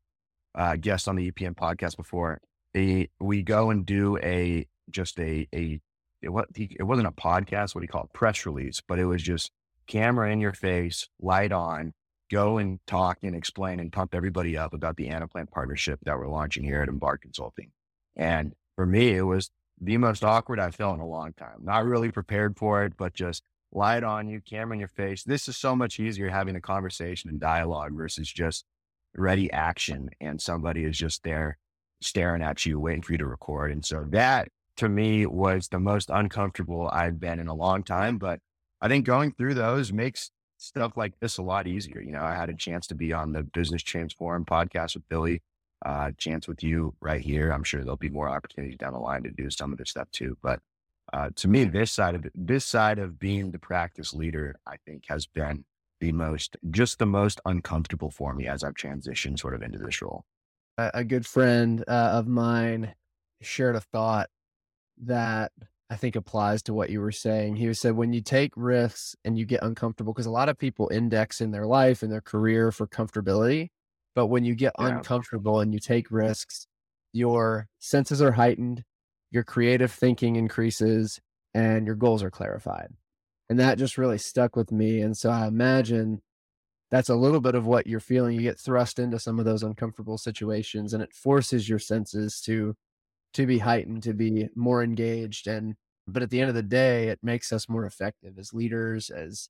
uh, 0.54 0.76
guest 0.76 1.08
on 1.08 1.16
the 1.16 1.30
EPM 1.30 1.54
podcast 1.54 1.96
before, 1.96 2.40
he, 2.72 3.10
we 3.20 3.42
go 3.42 3.70
and 3.70 3.86
do 3.86 4.18
a 4.18 4.66
just 4.90 5.19
a 5.19 5.49
a 5.55 5.81
it, 6.23 6.28
what 6.31 6.49
it 6.57 6.83
wasn't 6.83 7.09
a 7.09 7.12
podcast, 7.12 7.75
what 7.75 7.83
he 7.83 7.88
called 7.88 8.12
press 8.12 8.47
release, 8.47 8.81
but 8.87 8.99
it 8.99 9.05
was 9.05 9.23
just 9.23 9.50
camera 9.87 10.31
in 10.31 10.40
your 10.40 10.52
face, 10.52 11.09
light 11.21 11.52
on, 11.52 11.93
go 12.31 12.59
and 12.59 12.81
talk 12.87 13.19
and 13.23 13.37
explain 13.37 13.81
and 13.81 13.93
pump 13.93 14.14
everybody 14.14 14.57
up 14.57 14.75
about 14.75 14.97
the 14.97 15.09
Anaplan 15.09 15.50
partnership 15.50 16.00
that 16.05 16.19
we're 16.19 16.28
launching 16.28 16.64
here 16.64 16.83
at 16.83 16.88
Embark 16.88 17.23
Consulting. 17.23 17.71
And 18.16 18.52
for 18.75 18.87
me, 18.87 19.14
it 19.14 19.23
was 19.23 19.50
the 19.81 19.97
most 19.99 20.25
awkward 20.25 20.59
I've 20.59 20.75
felt 20.75 20.97
in 20.97 21.00
a 21.00 21.07
long 21.07 21.33
time. 21.35 21.59
Not 21.62 21.85
really 21.85 22.11
prepared 22.11 22.57
for 22.57 22.85
it, 22.85 22.95
but 22.97 23.14
just 23.14 23.43
light 23.73 24.02
on 24.02 24.28
you, 24.28 24.40
camera 24.40 24.75
in 24.75 24.81
your 24.81 24.88
face. 24.88 25.23
This 25.23 25.49
is 25.49 25.57
so 25.57 25.76
much 25.76 26.00
easier 26.00 26.31
having 26.31 26.57
a 26.57 26.61
conversation 26.61 27.31
and 27.31 27.38
dialogue 27.38 27.93
versus 27.95 28.31
just 28.31 28.64
ready 29.14 29.50
action 29.52 30.11
and 30.21 30.40
somebody 30.40 30.85
is 30.85 30.97
just 30.97 31.23
there 31.23 31.59
staring 32.00 32.43
at 32.43 32.64
you, 32.66 32.78
waiting 32.78 33.02
for 33.02 33.12
you 33.12 33.19
to 33.19 33.26
record. 33.26 33.73
And 33.73 33.85
so 33.85 34.05
that 34.11 34.49
to 34.76 34.88
me 34.88 35.26
was 35.26 35.68
the 35.68 35.80
most 35.80 36.11
uncomfortable 36.11 36.88
I've 36.92 37.21
been 37.21 37.38
in 37.38 37.49
a 37.49 37.54
long 37.54 37.83
time. 37.83 38.18
But 38.18 38.40
I 38.80 38.88
think 38.88 39.06
going 39.06 39.33
through 39.33 39.54
those 39.54 39.92
makes 39.92 40.30
stuff 40.59 40.97
like 40.97 41.14
this 41.21 41.38
a 41.38 41.42
lot 41.42 41.66
easier. 41.66 42.00
You 42.00 42.12
know, 42.12 42.23
I 42.23 42.35
had 42.35 42.50
a 42.50 42.54
chance 42.54 42.87
to 42.88 42.95
be 42.95 43.12
on 43.12 43.33
the 43.33 43.42
Business 43.42 43.83
Transform 43.83 44.45
podcast 44.45 44.95
with 44.95 45.09
Billy, 45.09 45.42
uh, 45.85 46.12
chance 46.16 46.49
with 46.49 46.62
you 46.62 46.95
right 47.00 47.21
here. 47.21 47.50
I'm 47.50 47.64
sure 47.64 47.83
there'll 47.83 47.97
be 47.97 48.09
more 48.09 48.28
opportunities 48.28 48.78
down 48.78 48.92
the 48.92 48.99
line 48.99 49.23
to 49.25 49.30
do 49.30 49.50
some 49.50 49.73
of 49.73 49.78
this 49.78 49.90
stuff 49.90 50.11
too. 50.12 50.37
But 50.42 50.61
uh, 51.12 51.30
to 51.37 51.49
me, 51.49 51.64
this 51.64 51.92
side 51.92 52.14
of 52.14 52.26
this 52.35 52.64
side 52.64 52.99
of 52.99 53.18
being 53.18 53.50
the 53.50 53.59
practice 53.59 54.12
leader, 54.12 54.56
I 54.66 54.76
think 54.87 55.04
has 55.09 55.26
been 55.26 55.64
the 56.00 56.12
most, 56.12 56.56
just 56.71 56.99
the 56.99 57.06
most 57.06 57.40
uncomfortable 57.45 58.11
for 58.11 58.35
me 58.35 58.47
as 58.47 58.64
I've 58.64 58.75
transitioned 58.75 59.38
sort 59.38 59.54
of 59.54 59.62
into 59.62 59.78
this 59.78 60.02
role. 60.02 60.25
A, 60.78 60.90
a 60.95 61.04
good 61.04 61.25
friend 61.25 61.85
uh, 61.87 62.11
of 62.12 62.26
mine 62.26 62.95
shared 63.40 63.76
a 63.76 63.80
thought 63.80 64.28
that 65.02 65.52
I 65.88 65.96
think 65.96 66.16
applies 66.16 66.62
to 66.64 66.74
what 66.74 66.90
you 66.90 67.00
were 67.00 67.12
saying. 67.12 67.56
He 67.56 67.72
said 67.74 67.94
when 67.96 68.12
you 68.12 68.20
take 68.20 68.52
risks 68.56 69.14
and 69.24 69.38
you 69.38 69.44
get 69.44 69.62
uncomfortable, 69.62 70.12
because 70.12 70.26
a 70.26 70.30
lot 70.30 70.48
of 70.48 70.58
people 70.58 70.88
index 70.92 71.40
in 71.40 71.52
their 71.52 71.66
life 71.66 72.02
and 72.02 72.10
their 72.10 72.20
career 72.20 72.72
for 72.72 72.86
comfortability. 72.86 73.68
But 74.14 74.26
when 74.26 74.44
you 74.44 74.54
get 74.54 74.72
yeah. 74.78 74.96
uncomfortable 74.96 75.60
and 75.60 75.72
you 75.72 75.78
take 75.78 76.10
risks, 76.10 76.66
your 77.12 77.68
senses 77.78 78.20
are 78.20 78.32
heightened, 78.32 78.82
your 79.30 79.44
creative 79.44 79.92
thinking 79.92 80.36
increases, 80.36 81.20
and 81.54 81.86
your 81.86 81.96
goals 81.96 82.22
are 82.22 82.30
clarified. 82.30 82.88
And 83.48 83.58
that 83.60 83.78
just 83.78 83.96
really 83.96 84.18
stuck 84.18 84.56
with 84.56 84.72
me. 84.72 85.00
And 85.00 85.16
so 85.16 85.30
I 85.30 85.46
imagine 85.46 86.20
that's 86.90 87.08
a 87.08 87.14
little 87.14 87.40
bit 87.40 87.54
of 87.54 87.66
what 87.66 87.86
you're 87.86 88.00
feeling. 88.00 88.34
You 88.34 88.42
get 88.42 88.58
thrust 88.58 88.98
into 88.98 89.18
some 89.18 89.38
of 89.38 89.44
those 89.44 89.62
uncomfortable 89.62 90.18
situations 90.18 90.92
and 90.92 91.02
it 91.02 91.14
forces 91.14 91.68
your 91.68 91.78
senses 91.78 92.40
to 92.42 92.74
to 93.37 93.47
be 93.47 93.59
heightened, 93.59 94.02
to 94.02 94.14
be 94.14 94.49
more 94.55 94.83
engaged. 94.83 95.47
And, 95.47 95.75
but 96.07 96.23
at 96.23 96.31
the 96.31 96.40
end 96.40 96.49
of 96.49 96.55
the 96.55 96.62
day, 96.62 97.09
it 97.09 97.19
makes 97.23 97.52
us 97.52 97.69
more 97.69 97.87
effective 97.87 98.38
as 98.38 98.52
leaders, 98.52 99.11
as 99.11 99.49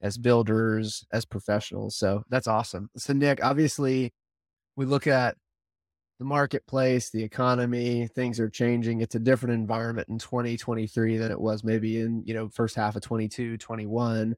as 0.00 0.16
builders, 0.16 1.04
as 1.12 1.24
professionals. 1.24 1.96
So 1.96 2.22
that's 2.28 2.46
awesome. 2.46 2.88
So 2.96 3.12
Nick, 3.12 3.42
obviously 3.42 4.12
we 4.76 4.86
look 4.86 5.08
at 5.08 5.36
the 6.20 6.24
marketplace, 6.24 7.10
the 7.10 7.22
economy, 7.22 8.08
things 8.14 8.40
are 8.40 8.48
changing. 8.48 9.00
It's 9.00 9.16
a 9.16 9.20
different 9.20 9.54
environment 9.54 10.08
in 10.08 10.18
2023 10.18 11.16
than 11.16 11.30
it 11.30 11.40
was 11.40 11.64
maybe 11.64 12.00
in, 12.00 12.22
you 12.24 12.34
know, 12.34 12.48
first 12.48 12.76
half 12.76 12.96
of 12.96 13.02
22, 13.02 13.56
21. 13.56 14.36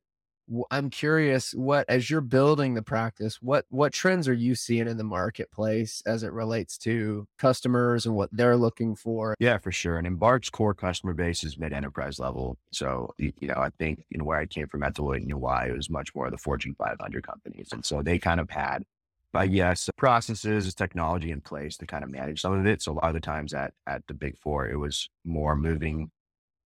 I'm 0.70 0.90
curious 0.90 1.52
what 1.52 1.88
as 1.88 2.10
you're 2.10 2.20
building 2.20 2.74
the 2.74 2.82
practice, 2.82 3.38
what 3.40 3.66
what 3.70 3.92
trends 3.92 4.26
are 4.28 4.34
you 4.34 4.54
seeing 4.54 4.88
in 4.88 4.96
the 4.96 5.04
marketplace 5.04 6.02
as 6.06 6.22
it 6.22 6.32
relates 6.32 6.76
to 6.78 7.26
customers 7.38 8.06
and 8.06 8.14
what 8.14 8.30
they're 8.32 8.56
looking 8.56 8.96
for? 8.96 9.34
Yeah, 9.38 9.58
for 9.58 9.70
sure. 9.70 9.96
And 9.96 10.06
Embark's 10.06 10.50
core 10.50 10.74
customer 10.74 11.14
base 11.14 11.44
is 11.44 11.58
mid 11.58 11.72
enterprise 11.72 12.18
level. 12.18 12.58
So 12.72 13.14
you 13.18 13.32
know, 13.42 13.54
I 13.54 13.70
think 13.78 14.04
you 14.10 14.18
know 14.18 14.24
where 14.24 14.38
I 14.38 14.46
came 14.46 14.66
from 14.66 14.82
at 14.82 14.94
Deloitte 14.94 15.22
and 15.22 15.30
EY, 15.30 15.70
it 15.70 15.76
was 15.76 15.90
much 15.90 16.14
more 16.14 16.26
of 16.26 16.32
the 16.32 16.38
Fortune 16.38 16.74
500 16.76 17.26
companies, 17.26 17.68
and 17.72 17.84
so 17.84 18.02
they 18.02 18.18
kind 18.18 18.40
of 18.40 18.50
had, 18.50 18.84
but 19.32 19.50
yes, 19.50 19.88
processes, 19.96 20.74
technology 20.74 21.30
in 21.30 21.40
place 21.40 21.76
to 21.76 21.86
kind 21.86 22.02
of 22.02 22.10
manage 22.10 22.40
some 22.40 22.58
of 22.58 22.66
it. 22.66 22.82
So 22.82 22.92
a 22.92 22.94
lot 22.94 23.04
of 23.04 23.14
the 23.14 23.20
times 23.20 23.54
at 23.54 23.72
at 23.86 24.06
the 24.08 24.14
Big 24.14 24.36
Four, 24.38 24.68
it 24.68 24.78
was 24.78 25.08
more 25.24 25.54
moving 25.54 26.10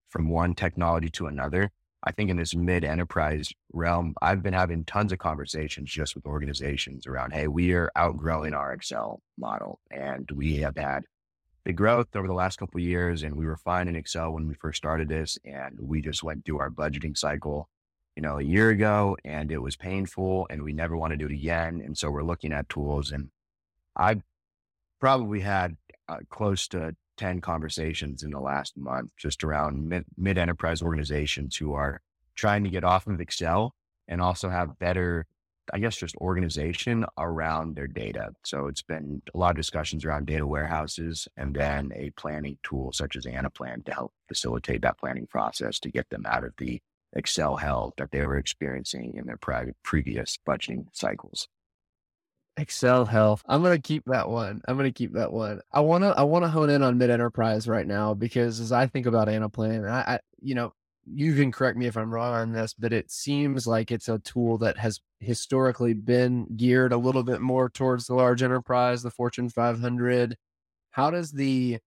from 0.09 0.29
one 0.29 0.55
technology 0.55 1.09
to 1.09 1.27
another 1.27 1.71
I 2.05 2.11
think 2.11 2.29
in 2.29 2.37
this 2.37 2.53
mid 2.53 2.85
enterprise 2.85 3.51
realm, 3.73 4.13
I've 4.21 4.43
been 4.43 4.53
having 4.53 4.85
tons 4.85 5.11
of 5.11 5.17
conversations 5.17 5.91
just 5.91 6.15
with 6.15 6.27
organizations 6.27 7.07
around, 7.07 7.33
hey, 7.33 7.47
we 7.47 7.73
are 7.73 7.91
outgrowing 7.95 8.53
our 8.53 8.73
Excel 8.73 9.21
model 9.37 9.79
and 9.89 10.29
we 10.31 10.57
have 10.57 10.77
had 10.77 11.05
big 11.63 11.77
growth 11.77 12.15
over 12.15 12.27
the 12.27 12.33
last 12.33 12.59
couple 12.59 12.79
years. 12.79 13.23
And 13.23 13.35
we 13.35 13.47
were 13.47 13.57
fine 13.57 13.87
in 13.87 13.95
Excel 13.95 14.31
when 14.31 14.47
we 14.47 14.53
first 14.53 14.77
started 14.77 15.09
this. 15.09 15.39
And 15.45 15.79
we 15.79 16.01
just 16.01 16.21
went 16.21 16.45
through 16.45 16.59
our 16.59 16.69
budgeting 16.69 17.17
cycle, 17.17 17.69
you 18.15 18.21
know, 18.21 18.37
a 18.37 18.43
year 18.43 18.69
ago 18.69 19.17
and 19.25 19.51
it 19.51 19.57
was 19.57 19.75
painful 19.75 20.45
and 20.51 20.61
we 20.61 20.73
never 20.73 20.95
want 20.95 21.11
to 21.11 21.17
do 21.17 21.25
it 21.25 21.31
again. 21.31 21.81
And 21.83 21.97
so 21.97 22.11
we're 22.11 22.23
looking 22.23 22.53
at 22.53 22.69
tools 22.69 23.11
and 23.11 23.29
I've 23.95 24.21
probably 24.99 25.39
had 25.39 25.75
uh, 26.07 26.19
close 26.29 26.67
to 26.67 26.95
10 27.17 27.41
conversations 27.41 28.23
in 28.23 28.31
the 28.31 28.39
last 28.39 28.77
month 28.77 29.11
just 29.17 29.43
around 29.43 30.05
mid 30.17 30.37
enterprise 30.37 30.81
organizations 30.81 31.55
who 31.55 31.73
are 31.73 32.01
trying 32.35 32.63
to 32.63 32.69
get 32.69 32.83
off 32.83 33.07
of 33.07 33.21
Excel 33.21 33.73
and 34.07 34.21
also 34.21 34.49
have 34.49 34.77
better, 34.77 35.25
I 35.73 35.79
guess, 35.79 35.95
just 35.95 36.15
organization 36.17 37.05
around 37.17 37.75
their 37.75 37.87
data. 37.87 38.31
So 38.43 38.67
it's 38.67 38.83
been 38.83 39.21
a 39.33 39.37
lot 39.37 39.51
of 39.51 39.57
discussions 39.57 40.05
around 40.05 40.27
data 40.27 40.45
warehouses 40.45 41.27
and 41.37 41.55
then 41.55 41.91
a 41.95 42.11
planning 42.11 42.57
tool 42.63 42.91
such 42.91 43.15
as 43.15 43.25
Anaplan 43.25 43.85
to 43.85 43.93
help 43.93 44.13
facilitate 44.27 44.81
that 44.81 44.99
planning 44.99 45.27
process 45.27 45.79
to 45.79 45.89
get 45.89 46.09
them 46.09 46.25
out 46.25 46.43
of 46.43 46.53
the 46.57 46.81
Excel 47.15 47.55
hell 47.55 47.93
that 47.97 48.11
they 48.11 48.25
were 48.25 48.37
experiencing 48.37 49.15
in 49.15 49.25
their 49.25 49.39
previous 49.83 50.37
budgeting 50.45 50.85
cycles. 50.91 51.47
Excel 52.57 53.05
health. 53.05 53.43
I'm 53.47 53.61
gonna 53.61 53.79
keep 53.79 54.05
that 54.05 54.29
one. 54.29 54.61
I'm 54.67 54.77
gonna 54.77 54.91
keep 54.91 55.13
that 55.13 55.33
one. 55.33 55.61
I 55.73 55.81
wanna 55.81 56.11
I 56.11 56.23
wanna 56.23 56.47
hone 56.47 56.69
in 56.69 56.81
on 56.83 56.97
mid 56.97 57.09
enterprise 57.09 57.67
right 57.67 57.85
now 57.85 58.13
because 58.13 58.59
as 58.59 58.71
I 58.71 58.87
think 58.87 59.05
about 59.05 59.27
Anaplan, 59.27 59.89
I, 59.89 60.15
I 60.15 60.19
you 60.41 60.55
know 60.55 60.73
you 61.05 61.35
can 61.35 61.51
correct 61.51 61.77
me 61.77 61.85
if 61.85 61.97
I'm 61.97 62.13
wrong 62.13 62.33
on 62.33 62.51
this, 62.53 62.73
but 62.73 62.93
it 62.93 63.11
seems 63.11 63.67
like 63.67 63.91
it's 63.91 64.09
a 64.09 64.19
tool 64.19 64.57
that 64.59 64.77
has 64.77 65.01
historically 65.19 65.93
been 65.93 66.47
geared 66.55 66.93
a 66.93 66.97
little 66.97 67.23
bit 67.23 67.41
more 67.41 67.69
towards 67.69 68.07
the 68.07 68.15
large 68.15 68.41
enterprise, 68.41 69.03
the 69.03 69.11
Fortune 69.11 69.49
500. 69.49 70.37
How 70.91 71.11
does 71.11 71.31
the 71.31 71.79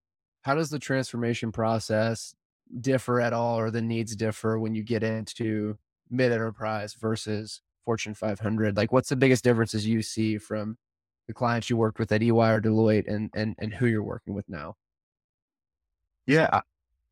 how 0.42 0.54
does 0.54 0.70
the 0.70 0.78
transformation 0.78 1.50
process 1.52 2.34
differ 2.80 3.20
at 3.20 3.32
all, 3.32 3.58
or 3.58 3.70
the 3.70 3.82
needs 3.82 4.14
differ 4.16 4.58
when 4.58 4.74
you 4.74 4.82
get 4.82 5.02
into 5.02 5.78
mid 6.10 6.30
enterprise 6.32 6.94
versus 6.94 7.62
Fortune 7.88 8.12
500? 8.12 8.76
Like, 8.76 8.92
what's 8.92 9.08
the 9.08 9.16
biggest 9.16 9.42
differences 9.42 9.86
you 9.86 10.02
see 10.02 10.36
from 10.36 10.76
the 11.26 11.32
clients 11.32 11.70
you 11.70 11.76
worked 11.78 11.98
with 11.98 12.12
at 12.12 12.22
EY 12.22 12.28
or 12.28 12.60
Deloitte, 12.60 13.08
and 13.08 13.30
and 13.34 13.54
and 13.58 13.72
who 13.72 13.86
you're 13.86 14.02
working 14.02 14.34
with 14.34 14.46
now? 14.46 14.74
Yeah, 16.26 16.60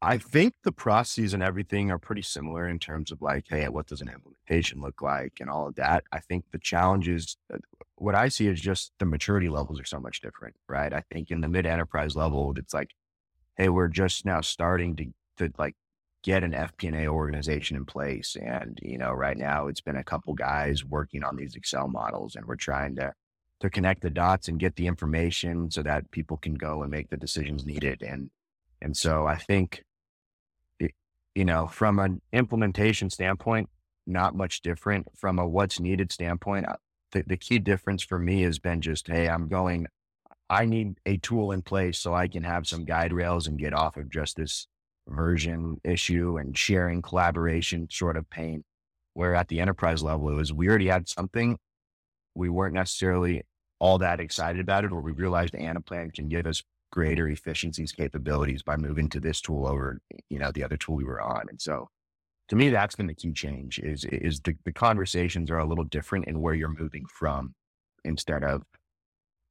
I 0.03 0.19
think 0.19 0.53
the 0.65 0.73
processes 0.73 1.33
and 1.33 1.43
everything 1.43 1.91
are 1.91 1.99
pretty 1.99 2.21
similar 2.21 2.69
in 2.69 2.79
terms 2.79 3.11
of 3.11 3.23
like, 3.23 3.47
hey, 3.49 3.67
what 3.71 3.87
does 3.87 4.03
an 4.03 4.11
implementation 4.11 4.83
look 4.83 5.01
like 5.01 5.39
and 5.41 5.49
all 5.49 5.69
of 5.69 5.77
that. 5.77 6.05
I 6.13 6.21
think 6.21 6.45
the 6.51 6.59
challenges, 6.59 7.39
uh, 7.51 7.57
what 7.95 8.15
I 8.15 8.29
see 8.29 8.47
is 8.47 8.61
just 8.61 8.93
the 8.99 9.07
maturity 9.07 9.49
levels 9.49 9.81
are 9.81 9.87
so 9.87 9.99
much 9.99 10.21
different, 10.21 10.57
right? 10.69 10.93
I 10.93 11.05
think 11.11 11.31
in 11.31 11.41
the 11.41 11.49
mid 11.49 11.65
enterprise 11.65 12.15
level, 12.15 12.53
it's 12.59 12.75
like, 12.75 12.91
hey, 13.57 13.71
we're 13.71 13.89
just 13.89 14.27
now 14.27 14.43
starting 14.43 14.95
to 14.97 15.07
to 15.39 15.53
like 15.57 15.77
get 16.27 16.43
an 16.43 16.51
FP&A 16.51 17.07
organization 17.07 17.77
in 17.77 17.85
place. 17.85 18.37
And, 18.43 18.81
you 18.83 18.99
know, 18.99 19.13
right 19.13 19.39
now 19.39 19.69
it's 19.69 19.81
been 19.81 19.97
a 19.97 20.03
couple 20.03 20.35
guys 20.35 20.85
working 20.85 21.23
on 21.23 21.37
these 21.37 21.55
Excel 21.55 21.87
models 21.87 22.35
and 22.35 22.45
we're 22.45 22.57
trying 22.57 22.97
to, 22.97 23.13
to 23.61 23.71
connect 23.71 24.03
the 24.03 24.11
dots 24.11 24.49
and 24.49 24.59
get 24.59 24.75
the 24.75 24.89
information 24.89 25.71
so 25.71 25.85
that 25.85 26.11
people 26.11 26.37
can 26.37 26.55
go 26.55 26.83
and 26.83 26.91
make 26.91 27.11
the 27.11 27.17
decisions 27.17 27.65
needed. 27.65 28.03
And, 28.03 28.31
and 28.83 28.97
so 28.97 29.25
I 29.25 29.37
think, 29.37 29.85
it, 30.81 30.91
you 31.37 31.45
know, 31.45 31.69
from 31.69 32.01
an 32.01 32.21
implementation 32.33 33.09
standpoint, 33.09 33.69
not 34.05 34.35
much 34.35 34.63
different 34.63 35.07
from 35.17 35.39
a 35.39 35.47
what's 35.47 35.79
needed 35.79 36.11
standpoint. 36.11 36.67
Uh, 36.67 36.75
the, 37.13 37.23
the 37.25 37.37
key 37.37 37.61
difference 37.61 38.03
for 38.03 38.19
me 38.19 38.43
has 38.43 38.59
been 38.59 38.81
just, 38.81 39.07
Hey, 39.07 39.29
I'm 39.29 39.47
going, 39.47 39.87
I 40.51 40.65
need 40.65 40.99
a 41.07 41.19
tool 41.19 41.53
in 41.53 41.63
place 41.63 41.99
so 41.99 42.15
I 42.15 42.27
can 42.27 42.43
have 42.43 42.67
some 42.67 42.85
guide 42.85 43.13
rails 43.13 43.47
and 43.47 43.57
get 43.57 43.73
off 43.73 43.97
of 43.97 44.11
just 44.11 44.37
this 44.37 44.67
version 45.09 45.81
issue 45.85 46.39
and 46.39 46.57
sharing 46.57 47.03
collaboration 47.03 47.89
sort 47.91 48.17
of 48.17 48.29
pain. 48.31 48.65
Where 49.15 49.35
at 49.35 49.49
the 49.49 49.61
enterprise 49.61 50.03
level, 50.03 50.29
it 50.29 50.35
was 50.35 50.53
we 50.53 50.69
already 50.69 50.89
had 50.89 51.09
something. 51.09 51.57
We 52.35 52.51
weren't 52.51 52.75
necessarily 52.75 53.43
all 53.79 53.99
that 53.99 54.21
excited 54.21 54.61
about 54.61 54.85
it, 54.85 54.93
or 54.93 55.01
we 55.01 55.13
realized 55.13 55.55
Anaplan 55.55 56.13
can 56.13 56.29
give 56.29 56.47
us 56.47 56.63
greater 56.93 57.29
efficiencies 57.29 57.93
capabilities 57.93 58.63
by 58.63 58.77
moving 58.77 59.09
to 59.11 59.21
this 59.21 59.41
tool 59.41 59.67
over, 59.67 60.01
you 60.31 60.39
know, 60.39 60.51
the 60.53 60.65
other 60.65 60.77
tool 60.77 60.97
we 60.97 61.05
were 61.05 61.21
on. 61.21 61.47
And 61.49 61.61
so 61.61 61.89
to 62.49 62.57
me, 62.57 62.71
that's 62.71 62.95
been 62.95 63.07
the 63.07 63.15
key 63.15 63.33
change 63.33 63.79
is, 63.79 64.05
is 64.05 64.41
the, 64.41 64.55
the 64.65 64.73
conversations 64.73 65.51
are 65.51 65.59
a 65.59 65.67
little 65.67 65.85
different 65.85 66.27
in 66.27 66.41
where 66.41 66.55
you're 66.55 66.75
moving 66.79 67.05
from 67.07 67.55
instead 68.05 68.45
of 68.45 68.63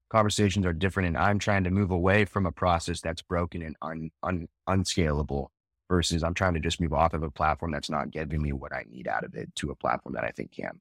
conversations 0.10 0.65
are 0.65 0.74
different 0.74 1.08
and 1.08 1.18
I'm 1.18 1.39
trying 1.39 1.63
to 1.63 1.72
move 1.72 1.91
away 1.91 2.26
from 2.26 2.46
a 2.46 2.52
process 2.52 3.02
that's 3.02 3.22
broken 3.22 3.62
and 3.62 3.76
un, 3.82 4.12
un, 4.24 4.48
unscalable 4.68 5.52
versus 5.89 6.24
I'm 6.24 6.34
trying 6.34 6.54
to 6.56 6.60
just 6.60 6.82
move 6.82 6.94
off 6.94 7.13
of 7.13 7.24
a 7.24 7.32
platform 7.32 7.72
that's 7.72 7.89
not 7.89 8.12
giving 8.12 8.41
me 8.41 8.54
what 8.54 8.74
I 8.74 8.86
need 8.89 9.08
out 9.08 9.24
of 9.24 9.36
it 9.36 9.54
to 9.56 9.72
a 9.72 9.76
platform 9.76 10.15
that 10.15 10.24
I 10.24 10.30
think 10.30 10.52
can. 10.52 10.80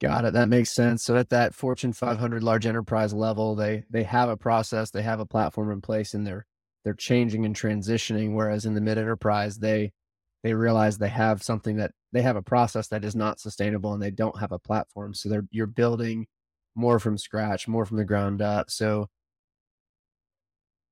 Got 0.00 0.24
it. 0.24 0.32
That 0.32 0.48
makes 0.48 0.70
sense. 0.70 1.04
So 1.04 1.16
at 1.16 1.30
that 1.30 1.54
Fortune 1.54 1.92
500 1.92 2.42
large 2.42 2.66
enterprise 2.66 3.14
level, 3.14 3.54
they 3.54 3.84
they 3.88 4.02
have 4.02 4.28
a 4.28 4.36
process, 4.36 4.90
they 4.90 5.02
have 5.02 5.20
a 5.20 5.26
platform 5.26 5.70
in 5.70 5.80
place, 5.80 6.12
and 6.12 6.26
they're 6.26 6.44
they're 6.84 6.92
changing 6.92 7.46
and 7.46 7.54
transitioning. 7.54 8.34
Whereas 8.34 8.66
in 8.66 8.74
the 8.74 8.80
mid 8.80 8.98
enterprise, 8.98 9.58
they 9.58 9.92
they 10.42 10.54
realize 10.54 10.98
they 10.98 11.08
have 11.08 11.44
something 11.44 11.76
that 11.76 11.92
they 12.12 12.22
have 12.22 12.36
a 12.36 12.42
process 12.42 12.88
that 12.88 13.04
is 13.04 13.16
not 13.16 13.40
sustainable 13.40 13.94
and 13.94 14.02
they 14.02 14.10
don't 14.10 14.38
have 14.38 14.52
a 14.52 14.58
platform. 14.58 15.14
So 15.14 15.28
they're 15.28 15.46
you're 15.50 15.66
building 15.66 16.26
more 16.74 16.98
from 16.98 17.18
scratch, 17.18 17.68
more 17.68 17.84
from 17.84 17.96
the 17.96 18.04
ground 18.04 18.42
up. 18.42 18.70
So 18.70 19.08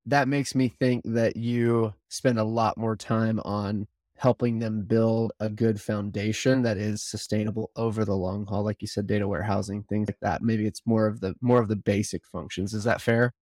that 0.06 0.28
makes 0.28 0.54
me 0.54 0.68
think 0.68 1.02
that 1.04 1.36
you 1.36 1.94
spend 2.08 2.38
a 2.38 2.44
lot 2.44 2.76
more 2.78 2.96
time 2.96 3.40
on 3.44 3.86
helping 4.16 4.58
them 4.58 4.82
build 4.82 5.32
a 5.40 5.48
good 5.48 5.80
foundation 5.80 6.62
that 6.62 6.76
is 6.76 7.02
sustainable 7.02 7.70
over 7.76 8.04
the 8.04 8.14
long 8.14 8.44
haul 8.44 8.62
like 8.62 8.82
you 8.82 8.88
said 8.88 9.06
data 9.06 9.26
warehousing 9.26 9.82
things 9.84 10.08
like 10.08 10.20
that 10.20 10.42
maybe 10.42 10.66
it's 10.66 10.82
more 10.84 11.06
of 11.06 11.20
the 11.20 11.34
more 11.40 11.58
of 11.58 11.68
the 11.68 11.76
basic 11.76 12.26
functions 12.26 12.74
is 12.74 12.84
that 12.84 13.00
fair 13.00 13.32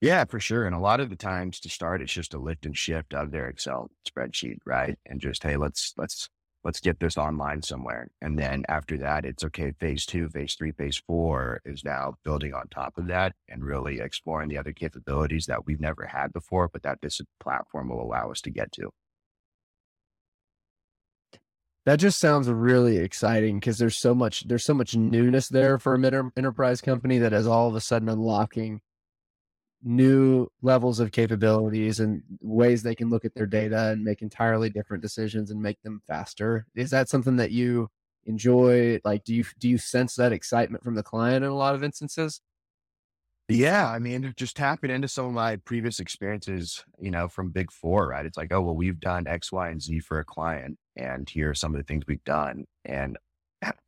yeah 0.00 0.24
for 0.24 0.40
sure 0.40 0.66
and 0.66 0.74
a 0.74 0.80
lot 0.80 1.00
of 1.00 1.10
the 1.10 1.16
times 1.16 1.60
to 1.60 1.68
start 1.68 2.02
it's 2.02 2.12
just 2.12 2.34
a 2.34 2.38
lift 2.38 2.66
and 2.66 2.76
shift 2.76 3.14
of 3.14 3.30
their 3.30 3.48
excel 3.48 3.90
spreadsheet 4.08 4.58
right 4.66 4.98
and 5.06 5.20
just 5.20 5.42
hey 5.42 5.56
let's 5.56 5.94
let's 5.96 6.28
let's 6.64 6.80
get 6.80 6.98
this 6.98 7.16
online 7.16 7.62
somewhere. 7.62 8.08
And 8.22 8.38
then 8.38 8.64
after 8.68 8.96
that, 8.98 9.24
it's 9.24 9.44
okay. 9.44 9.72
Phase 9.78 10.06
two, 10.06 10.28
phase 10.30 10.54
three, 10.54 10.72
phase 10.72 11.00
four 11.06 11.60
is 11.64 11.84
now 11.84 12.14
building 12.24 12.54
on 12.54 12.68
top 12.68 12.96
of 12.96 13.06
that 13.08 13.34
and 13.48 13.62
really 13.62 14.00
exploring 14.00 14.48
the 14.48 14.58
other 14.58 14.72
capabilities 14.72 15.46
that 15.46 15.66
we've 15.66 15.80
never 15.80 16.06
had 16.06 16.32
before, 16.32 16.68
but 16.68 16.82
that 16.82 16.98
this 17.02 17.20
platform 17.38 17.90
will 17.90 18.02
allow 18.02 18.30
us 18.30 18.40
to 18.40 18.50
get 18.50 18.72
to. 18.72 18.90
That 21.84 21.96
just 21.96 22.18
sounds 22.18 22.48
really 22.48 22.96
exciting 22.96 23.60
because 23.60 23.76
there's 23.76 23.98
so 23.98 24.14
much 24.14 24.48
there's 24.48 24.64
so 24.64 24.72
much 24.72 24.96
newness 24.96 25.50
there 25.50 25.78
for 25.78 25.94
a 25.94 25.98
mid 25.98 26.14
enterprise 26.34 26.80
company 26.80 27.18
that 27.18 27.34
is 27.34 27.46
all 27.46 27.68
of 27.68 27.74
a 27.74 27.80
sudden 27.80 28.08
unlocking 28.08 28.80
new 29.84 30.48
levels 30.62 30.98
of 30.98 31.12
capabilities 31.12 32.00
and 32.00 32.22
ways 32.40 32.82
they 32.82 32.94
can 32.94 33.10
look 33.10 33.24
at 33.24 33.34
their 33.34 33.46
data 33.46 33.90
and 33.90 34.02
make 34.02 34.22
entirely 34.22 34.70
different 34.70 35.02
decisions 35.02 35.50
and 35.50 35.60
make 35.60 35.80
them 35.82 36.00
faster. 36.08 36.66
Is 36.74 36.90
that 36.90 37.08
something 37.08 37.36
that 37.36 37.50
you 37.50 37.88
enjoy? 38.24 39.00
Like, 39.04 39.24
do 39.24 39.34
you 39.34 39.44
do 39.58 39.68
you 39.68 39.78
sense 39.78 40.14
that 40.16 40.32
excitement 40.32 40.82
from 40.82 40.94
the 40.94 41.02
client 41.02 41.44
in 41.44 41.50
a 41.50 41.56
lot 41.56 41.74
of 41.74 41.84
instances? 41.84 42.40
Yeah, 43.48 43.90
I 43.90 43.98
mean, 43.98 44.32
just 44.38 44.56
tapping 44.56 44.90
into 44.90 45.06
some 45.06 45.26
of 45.26 45.32
my 45.32 45.56
previous 45.56 46.00
experiences, 46.00 46.82
you 46.98 47.10
know, 47.10 47.28
from 47.28 47.50
Big 47.50 47.70
Four, 47.70 48.08
right? 48.08 48.24
It's 48.24 48.38
like, 48.38 48.50
oh, 48.52 48.62
well, 48.62 48.74
we've 48.74 48.98
done 48.98 49.26
X, 49.26 49.52
Y, 49.52 49.68
and 49.68 49.82
Z 49.82 50.00
for 50.00 50.18
a 50.18 50.24
client, 50.24 50.78
and 50.96 51.28
here 51.28 51.50
are 51.50 51.54
some 51.54 51.74
of 51.74 51.78
the 51.78 51.84
things 51.84 52.04
we've 52.06 52.24
done. 52.24 52.64
And 52.86 53.18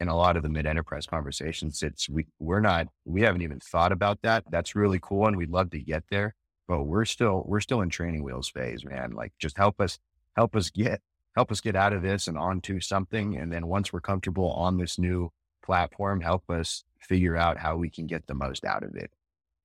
in 0.00 0.08
a 0.08 0.16
lot 0.16 0.36
of 0.36 0.42
the 0.42 0.48
mid 0.48 0.66
enterprise 0.66 1.06
conversations, 1.06 1.82
it's 1.82 2.08
we 2.08 2.26
we're 2.38 2.60
not 2.60 2.88
we 3.04 3.22
haven't 3.22 3.42
even 3.42 3.60
thought 3.60 3.92
about 3.92 4.20
that. 4.22 4.44
That's 4.50 4.74
really 4.74 4.98
cool, 5.00 5.26
and 5.26 5.36
we'd 5.36 5.50
love 5.50 5.70
to 5.70 5.78
get 5.78 6.04
there, 6.10 6.34
but 6.68 6.84
we're 6.84 7.04
still 7.04 7.44
we're 7.46 7.60
still 7.60 7.80
in 7.80 7.90
training 7.90 8.22
wheels 8.22 8.48
phase, 8.48 8.84
man. 8.84 9.12
Like, 9.12 9.32
just 9.38 9.56
help 9.56 9.80
us 9.80 9.98
help 10.36 10.56
us 10.56 10.70
get 10.70 11.00
help 11.34 11.50
us 11.50 11.60
get 11.60 11.76
out 11.76 11.92
of 11.92 12.02
this 12.02 12.26
and 12.28 12.38
onto 12.38 12.80
something, 12.80 13.36
and 13.36 13.52
then 13.52 13.66
once 13.66 13.92
we're 13.92 14.00
comfortable 14.00 14.50
on 14.52 14.78
this 14.78 14.98
new 14.98 15.30
platform, 15.64 16.20
help 16.20 16.48
us 16.50 16.84
figure 17.00 17.36
out 17.36 17.58
how 17.58 17.76
we 17.76 17.90
can 17.90 18.06
get 18.06 18.26
the 18.26 18.34
most 18.34 18.64
out 18.64 18.82
of 18.82 18.94
it. 18.96 19.10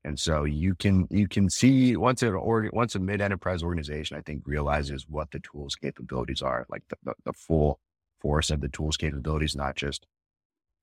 And 0.04 0.20
so 0.20 0.44
you 0.46 0.74
can 0.74 1.08
you 1.12 1.28
can 1.28 1.50
see 1.50 1.96
once 1.96 2.24
an 2.24 2.34
or, 2.34 2.70
once 2.74 2.96
a 2.96 3.00
mid 3.00 3.22
enterprise 3.22 3.62
organization, 3.62 4.18
I 4.18 4.22
think, 4.22 4.44
realizes 4.46 5.06
what 5.08 5.30
the 5.32 5.40
tools 5.40 5.76
capabilities 5.76 6.42
are, 6.42 6.66
like 6.70 6.84
the, 6.90 6.96
the, 7.04 7.14
the 7.26 7.34
full 7.34 7.80
force 8.22 8.50
of 8.50 8.62
the 8.62 8.70
tools 8.70 8.98
capabilities, 8.98 9.56
not 9.56 9.76
just 9.76 10.06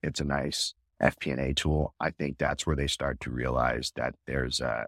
it's 0.02 0.20
a 0.20 0.24
nice 0.24 0.74
FP&A 1.02 1.54
tool. 1.54 1.94
I 2.00 2.10
think 2.10 2.38
that's 2.38 2.66
where 2.66 2.76
they 2.76 2.86
start 2.86 3.20
to 3.20 3.30
realize 3.30 3.92
that 3.96 4.14
there's 4.26 4.60
a 4.60 4.86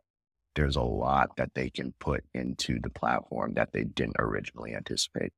there's 0.56 0.76
a 0.76 0.82
lot 0.82 1.36
that 1.36 1.54
they 1.54 1.70
can 1.70 1.94
put 2.00 2.24
into 2.34 2.80
the 2.80 2.90
platform 2.90 3.54
that 3.54 3.72
they 3.72 3.84
didn't 3.84 4.16
originally 4.18 4.74
anticipate. 4.74 5.32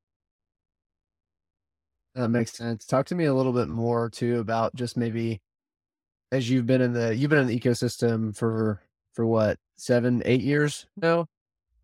That 2.15 2.29
makes 2.29 2.53
sense. 2.53 2.87
Talk 2.87 3.07
to 3.07 3.15
me 3.15 3.27
a 3.27 3.35
little 3.35 3.53
bit 3.53 3.69
more 3.69 4.09
too 4.09 4.41
about 4.41 4.75
just 4.75 4.97
maybe 4.97 5.41
as 6.33 6.49
you've 6.49 6.67
been 6.67 6.81
in 6.81 6.93
the 6.93 7.15
you've 7.15 7.31
been 7.31 7.39
in 7.41 7.47
the 7.47 7.59
ecosystem 7.59 8.37
for 8.37 8.83
for 9.15 9.25
what 9.25 9.59
seven 9.77 10.23
eight 10.25 10.41
years 10.41 10.87
now 10.97 11.27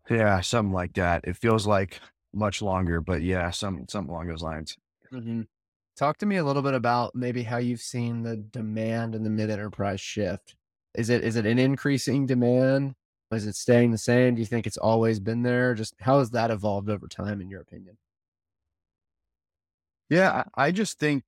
yeah 0.09 0.41
something 0.41 0.73
like 0.73 0.93
that 0.93 1.23
it 1.25 1.37
feels 1.37 1.65
like 1.65 1.99
much 2.33 2.61
longer 2.61 2.99
but 2.99 3.21
yeah 3.21 3.51
some 3.51 3.85
something 3.87 4.09
along 4.09 4.27
those 4.27 4.41
lines 4.41 4.75
mm-hmm. 5.11 5.41
talk 5.97 6.17
to 6.17 6.25
me 6.25 6.37
a 6.37 6.43
little 6.43 6.61
bit 6.61 6.73
about 6.73 7.15
maybe 7.15 7.43
how 7.43 7.57
you've 7.57 7.81
seen 7.81 8.23
the 8.23 8.37
demand 8.37 9.15
in 9.15 9.23
the 9.23 9.29
mid 9.29 9.49
enterprise 9.49 10.01
shift 10.01 10.55
is 10.95 11.09
it 11.09 11.23
is 11.23 11.35
it 11.35 11.45
an 11.45 11.59
increasing 11.59 12.25
demand 12.25 12.95
is 13.31 13.45
it 13.45 13.55
staying 13.55 13.91
the 13.91 13.97
same 13.97 14.35
do 14.35 14.41
you 14.41 14.45
think 14.45 14.65
it's 14.65 14.77
always 14.77 15.19
been 15.19 15.43
there 15.43 15.73
just 15.75 15.93
how 15.99 16.19
has 16.19 16.31
that 16.31 16.51
evolved 16.51 16.89
over 16.89 17.07
time 17.07 17.41
in 17.41 17.49
your 17.49 17.61
opinion 17.61 17.97
yeah 20.09 20.43
i 20.55 20.71
just 20.71 20.97
think 20.99 21.23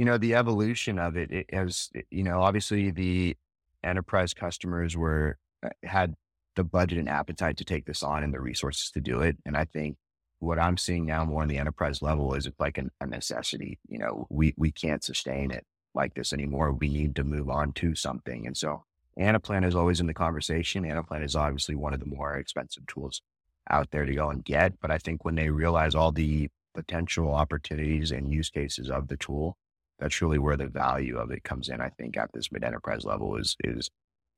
you 0.00 0.06
know, 0.06 0.16
the 0.16 0.34
evolution 0.34 0.98
of 0.98 1.18
it, 1.18 1.30
it 1.30 1.52
has, 1.52 1.90
you 2.10 2.22
know, 2.22 2.40
obviously 2.40 2.90
the 2.90 3.36
enterprise 3.84 4.32
customers 4.32 4.96
were, 4.96 5.36
uh, 5.62 5.68
had 5.82 6.14
the 6.56 6.64
budget 6.64 6.96
and 6.96 7.06
appetite 7.06 7.58
to 7.58 7.66
take 7.66 7.84
this 7.84 8.02
on 8.02 8.22
and 8.22 8.32
the 8.32 8.40
resources 8.40 8.90
to 8.92 9.00
do 9.02 9.20
it. 9.20 9.36
And 9.44 9.58
I 9.58 9.66
think 9.66 9.98
what 10.40 10.58
I'm 10.58 10.76
seeing 10.76 11.06
now 11.06 11.24
more 11.24 11.42
on 11.42 11.48
the 11.48 11.58
enterprise 11.58 12.02
level 12.02 12.34
is 12.34 12.46
it's 12.46 12.58
like 12.58 12.78
an, 12.78 12.90
a 13.00 13.06
necessity. 13.06 13.78
You 13.88 13.98
know, 13.98 14.26
we, 14.30 14.54
we 14.56 14.72
can't 14.72 15.04
sustain 15.04 15.50
it 15.50 15.64
like 15.94 16.14
this 16.14 16.32
anymore. 16.32 16.72
We 16.72 16.88
need 16.88 17.16
to 17.16 17.24
move 17.24 17.48
on 17.48 17.72
to 17.74 17.94
something. 17.94 18.46
And 18.46 18.56
so 18.56 18.84
Anaplan 19.18 19.66
is 19.66 19.74
always 19.74 20.00
in 20.00 20.06
the 20.06 20.14
conversation. 20.14 20.84
Anaplan 20.84 21.24
is 21.24 21.36
obviously 21.36 21.74
one 21.74 21.94
of 21.94 22.00
the 22.00 22.06
more 22.06 22.36
expensive 22.36 22.86
tools 22.86 23.20
out 23.68 23.90
there 23.90 24.06
to 24.06 24.14
go 24.14 24.30
and 24.30 24.44
get. 24.44 24.80
But 24.80 24.90
I 24.90 24.98
think 24.98 25.24
when 25.24 25.34
they 25.34 25.50
realize 25.50 25.94
all 25.94 26.12
the 26.12 26.48
potential 26.74 27.34
opportunities 27.34 28.10
and 28.10 28.32
use 28.32 28.48
cases 28.48 28.90
of 28.90 29.08
the 29.08 29.16
tool, 29.16 29.56
that's 29.98 30.22
really 30.22 30.38
where 30.38 30.56
the 30.56 30.66
value 30.66 31.18
of 31.18 31.30
it 31.30 31.44
comes 31.44 31.68
in. 31.68 31.80
I 31.80 31.90
think 31.90 32.16
at 32.16 32.32
this 32.32 32.50
mid 32.50 32.64
enterprise 32.64 33.04
level 33.04 33.36
is 33.36 33.56
is 33.62 33.90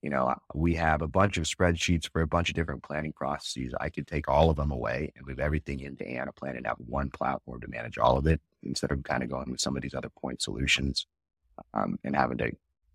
you 0.02 0.10
know 0.10 0.34
we 0.54 0.74
have 0.74 1.00
a 1.00 1.08
bunch 1.08 1.38
of 1.38 1.44
spreadsheets 1.44 2.10
for 2.10 2.22
a 2.22 2.26
bunch 2.26 2.48
of 2.48 2.54
different 2.54 2.82
planning 2.82 3.12
processes. 3.12 3.72
I 3.80 3.88
could 3.88 4.06
take 4.06 4.28
all 4.28 4.50
of 4.50 4.56
them 4.56 4.72
away 4.72 5.12
and 5.16 5.26
move 5.26 5.40
everything 5.40 5.80
into 5.80 6.04
Anaplan 6.04 6.56
and 6.56 6.66
have 6.66 6.76
one 6.78 7.08
platform 7.10 7.60
to 7.60 7.68
manage 7.68 7.98
all 7.98 8.18
of 8.18 8.26
it 8.26 8.40
instead 8.62 8.90
of 8.90 9.02
kind 9.04 9.22
of 9.22 9.30
going 9.30 9.50
with 9.50 9.60
some 9.60 9.76
of 9.76 9.82
these 9.82 9.94
other 9.94 10.10
point 10.10 10.42
solutions 10.42 11.06
um, 11.72 11.98
and 12.04 12.16
having 12.16 12.38
to 12.38 12.52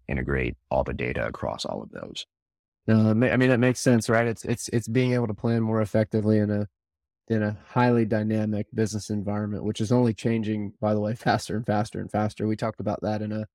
integrate 0.07 0.55
all 0.69 0.83
the 0.83 0.93
data 0.93 1.25
across 1.25 1.65
all 1.65 1.81
of 1.81 1.91
those. 1.91 2.25
No, 2.87 3.09
I 3.09 3.13
mean 3.13 3.51
it 3.51 3.59
makes 3.59 3.79
sense, 3.79 4.09
right? 4.09 4.27
It's 4.27 4.45
it's 4.45 4.69
it's 4.69 4.87
being 4.87 5.13
able 5.13 5.27
to 5.27 5.33
plan 5.33 5.61
more 5.61 5.81
effectively 5.81 6.37
in 6.39 6.49
a 6.51 6.67
in 7.29 7.43
a 7.43 7.57
highly 7.67 8.05
dynamic 8.05 8.67
business 8.73 9.09
environment, 9.09 9.63
which 9.63 9.81
is 9.81 9.91
only 9.91 10.13
changing, 10.13 10.73
by 10.79 10.93
the 10.93 10.99
way, 10.99 11.15
faster 11.15 11.55
and 11.55 11.65
faster 11.65 11.99
and 11.99 12.11
faster. 12.11 12.47
We 12.47 12.55
talked 12.55 12.79
about 12.79 13.01
that 13.01 13.21
in 13.21 13.31
a 13.31 13.47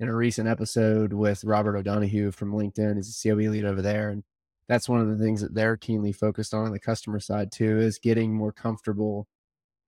in 0.00 0.08
a 0.08 0.14
recent 0.14 0.48
episode 0.48 1.12
with 1.12 1.44
Robert 1.44 1.76
O'Donohue 1.76 2.32
from 2.32 2.52
LinkedIn. 2.52 2.96
He's 2.96 3.22
a 3.24 3.28
COE 3.28 3.50
lead 3.50 3.64
over 3.64 3.80
there, 3.80 4.08
and 4.08 4.24
that's 4.68 4.88
one 4.88 5.00
of 5.00 5.08
the 5.08 5.22
things 5.22 5.40
that 5.40 5.54
they're 5.54 5.76
keenly 5.76 6.12
focused 6.12 6.52
on 6.52 6.64
on 6.64 6.72
the 6.72 6.80
customer 6.80 7.20
side 7.20 7.52
too, 7.52 7.78
is 7.78 7.98
getting 7.98 8.34
more 8.34 8.52
comfortable 8.52 9.28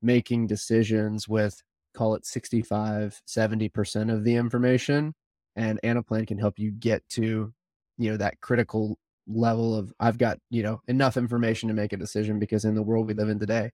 making 0.01 0.47
decisions 0.47 1.29
with 1.29 1.63
call 1.95 2.15
it 2.15 2.27
65 2.27 3.21
70% 3.29 4.13
of 4.13 4.25
the 4.25 4.35
information 4.35 5.15
and 5.55 5.79
anaplan 5.85 6.27
can 6.27 6.39
help 6.39 6.59
you 6.59 6.73
get 6.73 7.07
to 7.11 7.53
you 7.99 8.11
know 8.11 8.17
that 8.17 8.41
critical 8.41 8.99
level 9.27 9.75
of 9.77 9.93
I've 10.01 10.19
got, 10.19 10.39
you 10.51 10.63
know, 10.63 10.81
enough 10.89 11.17
information 11.17 11.69
to 11.69 11.75
make 11.75 11.93
a 11.93 11.97
decision 11.97 12.39
because 12.39 12.65
in 12.65 12.75
the 12.75 12.83
world 12.83 13.07
we 13.07 13.15
live 13.15 13.29
in 13.29 13.39
today, 13.39 13.71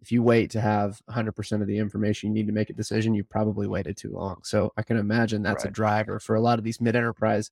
if 0.00 0.10
you 0.10 0.22
wait 0.22 0.50
to 0.50 0.60
have 0.60 1.00
100% 1.10 1.60
of 1.60 1.66
the 1.66 1.78
information 1.78 2.30
you 2.30 2.34
need 2.34 2.46
to 2.46 2.52
make 2.52 2.70
a 2.70 2.74
decision, 2.74 3.14
you 3.14 3.24
probably 3.24 3.66
waited 3.66 3.96
too 3.96 4.10
long. 4.10 4.40
So 4.44 4.72
I 4.76 4.82
can 4.82 4.96
imagine 4.96 5.42
that's 5.42 5.64
right. 5.64 5.70
a 5.70 5.72
driver 5.72 6.18
for 6.18 6.34
a 6.34 6.40
lot 6.40 6.58
of 6.58 6.64
these 6.64 6.80
mid 6.80 6.96
enterprise 6.96 7.50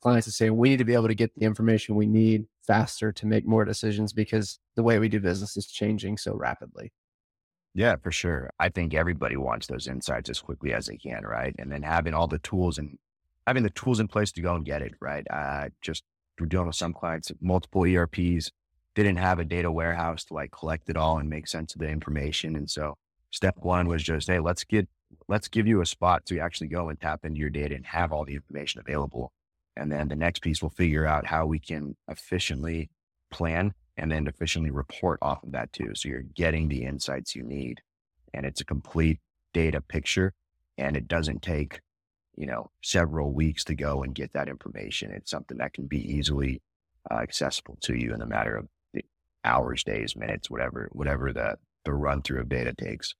clients 0.00 0.26
to 0.26 0.32
say, 0.32 0.50
we 0.50 0.68
need 0.68 0.78
to 0.78 0.84
be 0.84 0.94
able 0.94 1.08
to 1.08 1.14
get 1.14 1.34
the 1.34 1.46
information 1.46 1.94
we 1.94 2.06
need 2.06 2.46
faster 2.66 3.12
to 3.12 3.26
make 3.26 3.46
more 3.46 3.64
decisions 3.64 4.12
because 4.12 4.58
the 4.74 4.82
way 4.82 4.98
we 4.98 5.08
do 5.08 5.20
business 5.20 5.56
is 5.56 5.66
changing 5.66 6.16
so 6.16 6.34
rapidly. 6.34 6.92
Yeah, 7.74 7.96
for 7.96 8.10
sure. 8.10 8.50
I 8.58 8.68
think 8.70 8.94
everybody 8.94 9.36
wants 9.36 9.66
those 9.66 9.86
insights 9.86 10.30
as 10.30 10.40
quickly 10.40 10.72
as 10.72 10.86
they 10.86 10.96
can, 10.96 11.24
right? 11.24 11.54
And 11.58 11.70
then 11.70 11.82
having 11.82 12.14
all 12.14 12.26
the 12.26 12.38
tools 12.38 12.78
and 12.78 12.98
having 13.46 13.62
the 13.62 13.70
tools 13.70 14.00
in 14.00 14.08
place 14.08 14.32
to 14.32 14.40
go 14.40 14.54
and 14.54 14.64
get 14.64 14.82
it, 14.82 14.94
right? 15.00 15.26
Uh, 15.30 15.68
just 15.82 16.02
we're 16.40 16.46
dealing 16.46 16.66
with 16.66 16.76
some 16.76 16.92
clients, 16.92 17.30
multiple 17.40 17.84
ERPs, 17.84 18.50
didn't 19.02 19.18
have 19.18 19.38
a 19.38 19.44
data 19.44 19.70
warehouse 19.70 20.24
to 20.24 20.34
like 20.34 20.50
collect 20.50 20.88
it 20.88 20.96
all 20.96 21.18
and 21.18 21.30
make 21.30 21.46
sense 21.46 21.74
of 21.74 21.80
the 21.80 21.88
information. 21.88 22.56
And 22.56 22.68
so 22.68 22.96
step 23.30 23.54
one 23.58 23.88
was 23.88 24.02
just, 24.02 24.26
hey, 24.26 24.40
let's 24.40 24.64
get, 24.64 24.88
let's 25.28 25.48
give 25.48 25.66
you 25.66 25.80
a 25.80 25.86
spot 25.86 26.26
to 26.26 26.38
actually 26.40 26.68
go 26.68 26.88
and 26.88 27.00
tap 27.00 27.24
into 27.24 27.38
your 27.38 27.50
data 27.50 27.74
and 27.74 27.86
have 27.86 28.12
all 28.12 28.24
the 28.24 28.34
information 28.34 28.80
available. 28.80 29.32
And 29.76 29.92
then 29.92 30.08
the 30.08 30.16
next 30.16 30.40
piece, 30.40 30.62
we'll 30.62 30.70
figure 30.70 31.06
out 31.06 31.26
how 31.26 31.46
we 31.46 31.58
can 31.58 31.96
efficiently 32.08 32.90
plan 33.30 33.74
and 33.96 34.10
then 34.10 34.26
efficiently 34.26 34.70
report 34.70 35.18
off 35.22 35.42
of 35.42 35.52
that 35.52 35.72
too. 35.72 35.92
So 35.94 36.08
you're 36.08 36.22
getting 36.22 36.68
the 36.68 36.84
insights 36.84 37.36
you 37.36 37.42
need 37.42 37.82
and 38.34 38.44
it's 38.44 38.60
a 38.60 38.64
complete 38.64 39.20
data 39.52 39.80
picture 39.80 40.32
and 40.78 40.96
it 40.96 41.06
doesn't 41.06 41.42
take 41.42 41.80
you 42.36 42.46
know, 42.46 42.70
several 42.82 43.32
weeks 43.32 43.64
to 43.64 43.74
go 43.74 44.02
and 44.02 44.14
get 44.14 44.32
that 44.34 44.48
information. 44.48 45.10
It's 45.10 45.30
something 45.30 45.56
that 45.56 45.72
can 45.72 45.86
be 45.86 46.00
easily 46.00 46.60
uh, 47.10 47.16
accessible 47.16 47.78
to 47.82 47.94
you 47.94 48.12
in 48.12 48.20
a 48.20 48.26
matter 48.26 48.56
of 48.56 48.68
hours, 49.46 49.84
days, 49.84 50.16
minutes, 50.16 50.50
whatever, 50.50 50.88
whatever 50.92 51.32
the, 51.32 51.56
the 51.84 51.94
run 51.94 52.22
through 52.22 52.40
of 52.40 52.48
data 52.48 52.74
takes. 52.74 53.14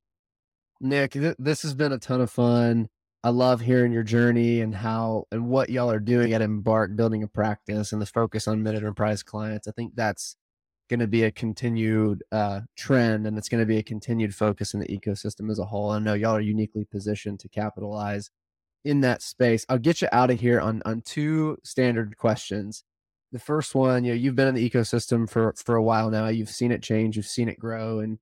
Nick, 0.80 1.12
th- 1.12 1.36
this 1.38 1.62
has 1.62 1.74
been 1.74 1.92
a 1.92 1.98
ton 1.98 2.20
of 2.20 2.30
fun. 2.30 2.88
I 3.24 3.30
love 3.30 3.62
hearing 3.62 3.92
your 3.92 4.02
journey 4.02 4.60
and 4.60 4.74
how 4.74 5.24
and 5.32 5.48
what 5.48 5.70
y'all 5.70 5.90
are 5.90 5.98
doing 5.98 6.32
at 6.32 6.42
Embark, 6.42 6.94
building 6.94 7.22
a 7.22 7.28
practice 7.28 7.92
and 7.92 8.00
the 8.00 8.06
focus 8.06 8.46
on 8.46 8.62
mid 8.62 8.74
enterprise 8.74 9.22
clients. 9.22 9.66
I 9.66 9.72
think 9.72 9.96
that's 9.96 10.36
going 10.88 11.00
to 11.00 11.08
be 11.08 11.24
a 11.24 11.32
continued 11.32 12.22
uh, 12.30 12.60
trend 12.76 13.26
and 13.26 13.36
it's 13.36 13.48
going 13.48 13.60
to 13.60 13.66
be 13.66 13.78
a 13.78 13.82
continued 13.82 14.34
focus 14.34 14.74
in 14.74 14.80
the 14.80 14.86
ecosystem 14.86 15.50
as 15.50 15.58
a 15.58 15.64
whole. 15.64 15.90
I 15.90 15.98
know 15.98 16.14
y'all 16.14 16.36
are 16.36 16.40
uniquely 16.40 16.84
positioned 16.84 17.40
to 17.40 17.48
capitalize 17.48 18.30
in 18.84 19.00
that 19.00 19.22
space. 19.22 19.66
I'll 19.68 19.78
get 19.78 20.00
you 20.00 20.08
out 20.12 20.30
of 20.30 20.40
here 20.40 20.60
on 20.60 20.82
on 20.84 21.00
two 21.00 21.58
standard 21.64 22.16
questions. 22.16 22.84
The 23.32 23.38
first 23.38 23.74
one, 23.74 24.04
you 24.04 24.12
know, 24.12 24.16
you've 24.16 24.36
been 24.36 24.48
in 24.48 24.54
the 24.54 24.70
ecosystem 24.70 25.28
for 25.28 25.52
for 25.56 25.74
a 25.74 25.82
while 25.82 26.10
now. 26.10 26.28
You've 26.28 26.50
seen 26.50 26.72
it 26.72 26.82
change, 26.82 27.16
you've 27.16 27.26
seen 27.26 27.48
it 27.48 27.58
grow, 27.58 27.98
and 27.98 28.18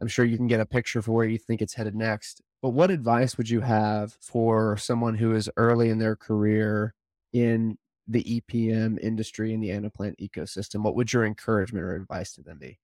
I'm 0.00 0.08
sure 0.08 0.24
you 0.24 0.36
can 0.36 0.46
get 0.46 0.60
a 0.60 0.66
picture 0.66 1.02
for 1.02 1.12
where 1.12 1.26
you 1.26 1.38
think 1.38 1.62
it's 1.62 1.74
headed 1.74 1.94
next. 1.94 2.42
But 2.62 2.70
what 2.70 2.90
advice 2.90 3.36
would 3.36 3.48
you 3.48 3.60
have 3.60 4.14
for 4.20 4.76
someone 4.76 5.14
who 5.14 5.34
is 5.34 5.50
early 5.56 5.90
in 5.90 5.98
their 5.98 6.16
career 6.16 6.94
in 7.32 7.78
the 8.08 8.22
EPM 8.24 8.98
industry 9.00 9.52
in 9.52 9.60
the 9.60 9.68
Anaplan 9.70 10.14
ecosystem? 10.20 10.82
What 10.82 10.96
would 10.96 11.12
your 11.12 11.24
encouragement 11.24 11.84
or 11.84 11.94
advice 11.94 12.32
to 12.34 12.42
them 12.42 12.58
be? 12.58 12.78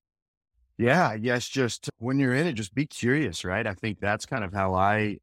Yeah, 0.78 1.14
yes, 1.14 1.48
just 1.48 1.90
when 1.98 2.18
you're 2.18 2.34
in 2.34 2.46
it, 2.46 2.54
just 2.54 2.74
be 2.74 2.86
curious, 2.86 3.44
right? 3.44 3.66
I 3.66 3.74
think 3.74 4.00
that's 4.00 4.26
kind 4.26 4.42
of 4.44 4.52
how 4.52 4.74
I 4.74 5.18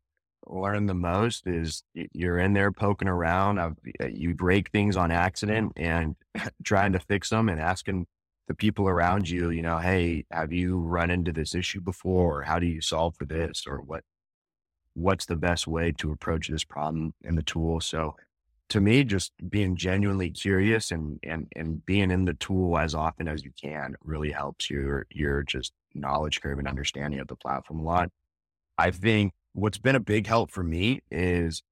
learn 0.47 0.85
the 0.85 0.93
most 0.93 1.47
is 1.47 1.83
you're 1.93 2.39
in 2.39 2.53
there 2.53 2.71
poking 2.71 3.07
around. 3.07 3.59
I've, 3.59 3.75
you 4.09 4.33
break 4.33 4.71
things 4.71 4.97
on 4.97 5.11
accident 5.11 5.73
and 5.75 6.15
trying 6.63 6.93
to 6.93 6.99
fix 6.99 7.29
them 7.29 7.49
and 7.49 7.59
asking 7.59 8.07
the 8.47 8.55
people 8.55 8.87
around 8.87 9.29
you, 9.29 9.51
you 9.51 9.61
know, 9.61 9.77
hey, 9.77 10.25
have 10.31 10.51
you 10.51 10.79
run 10.79 11.11
into 11.11 11.31
this 11.31 11.53
issue 11.53 11.81
before? 11.81 12.39
Or 12.39 12.41
how 12.43 12.57
do 12.57 12.65
you 12.65 12.81
solve 12.81 13.15
for 13.15 13.25
this? 13.25 13.65
Or 13.67 13.77
what, 13.77 14.03
what's 14.95 15.27
the 15.27 15.35
best 15.35 15.67
way 15.67 15.91
to 15.99 16.11
approach 16.11 16.47
this 16.47 16.63
problem 16.63 17.13
in 17.23 17.35
the 17.35 17.43
tool? 17.43 17.79
So 17.79 18.15
to 18.69 18.81
me, 18.81 19.03
just 19.03 19.33
being 19.49 19.75
genuinely 19.75 20.29
curious 20.29 20.91
and 20.91 21.19
and 21.23 21.47
and 21.55 21.83
being 21.85 22.11
in 22.11 22.25
the 22.25 22.35
tool 22.35 22.77
as 22.77 22.93
often 22.93 23.27
as 23.27 23.43
you 23.43 23.51
can 23.59 23.95
really 24.03 24.31
helps 24.31 24.69
your 24.69 25.05
your 25.09 25.43
just 25.43 25.73
knowledge 25.95 26.39
curve 26.41 26.59
and 26.59 26.67
understanding 26.67 27.19
of 27.19 27.27
the 27.27 27.35
platform 27.35 27.79
a 27.79 27.83
lot. 27.83 28.09
I 28.77 28.91
think 28.91 29.33
what's 29.53 29.77
been 29.77 29.95
a 29.95 29.99
big 29.99 30.27
help 30.27 30.51
for 30.51 30.63
me 30.63 31.01
is 31.11 31.63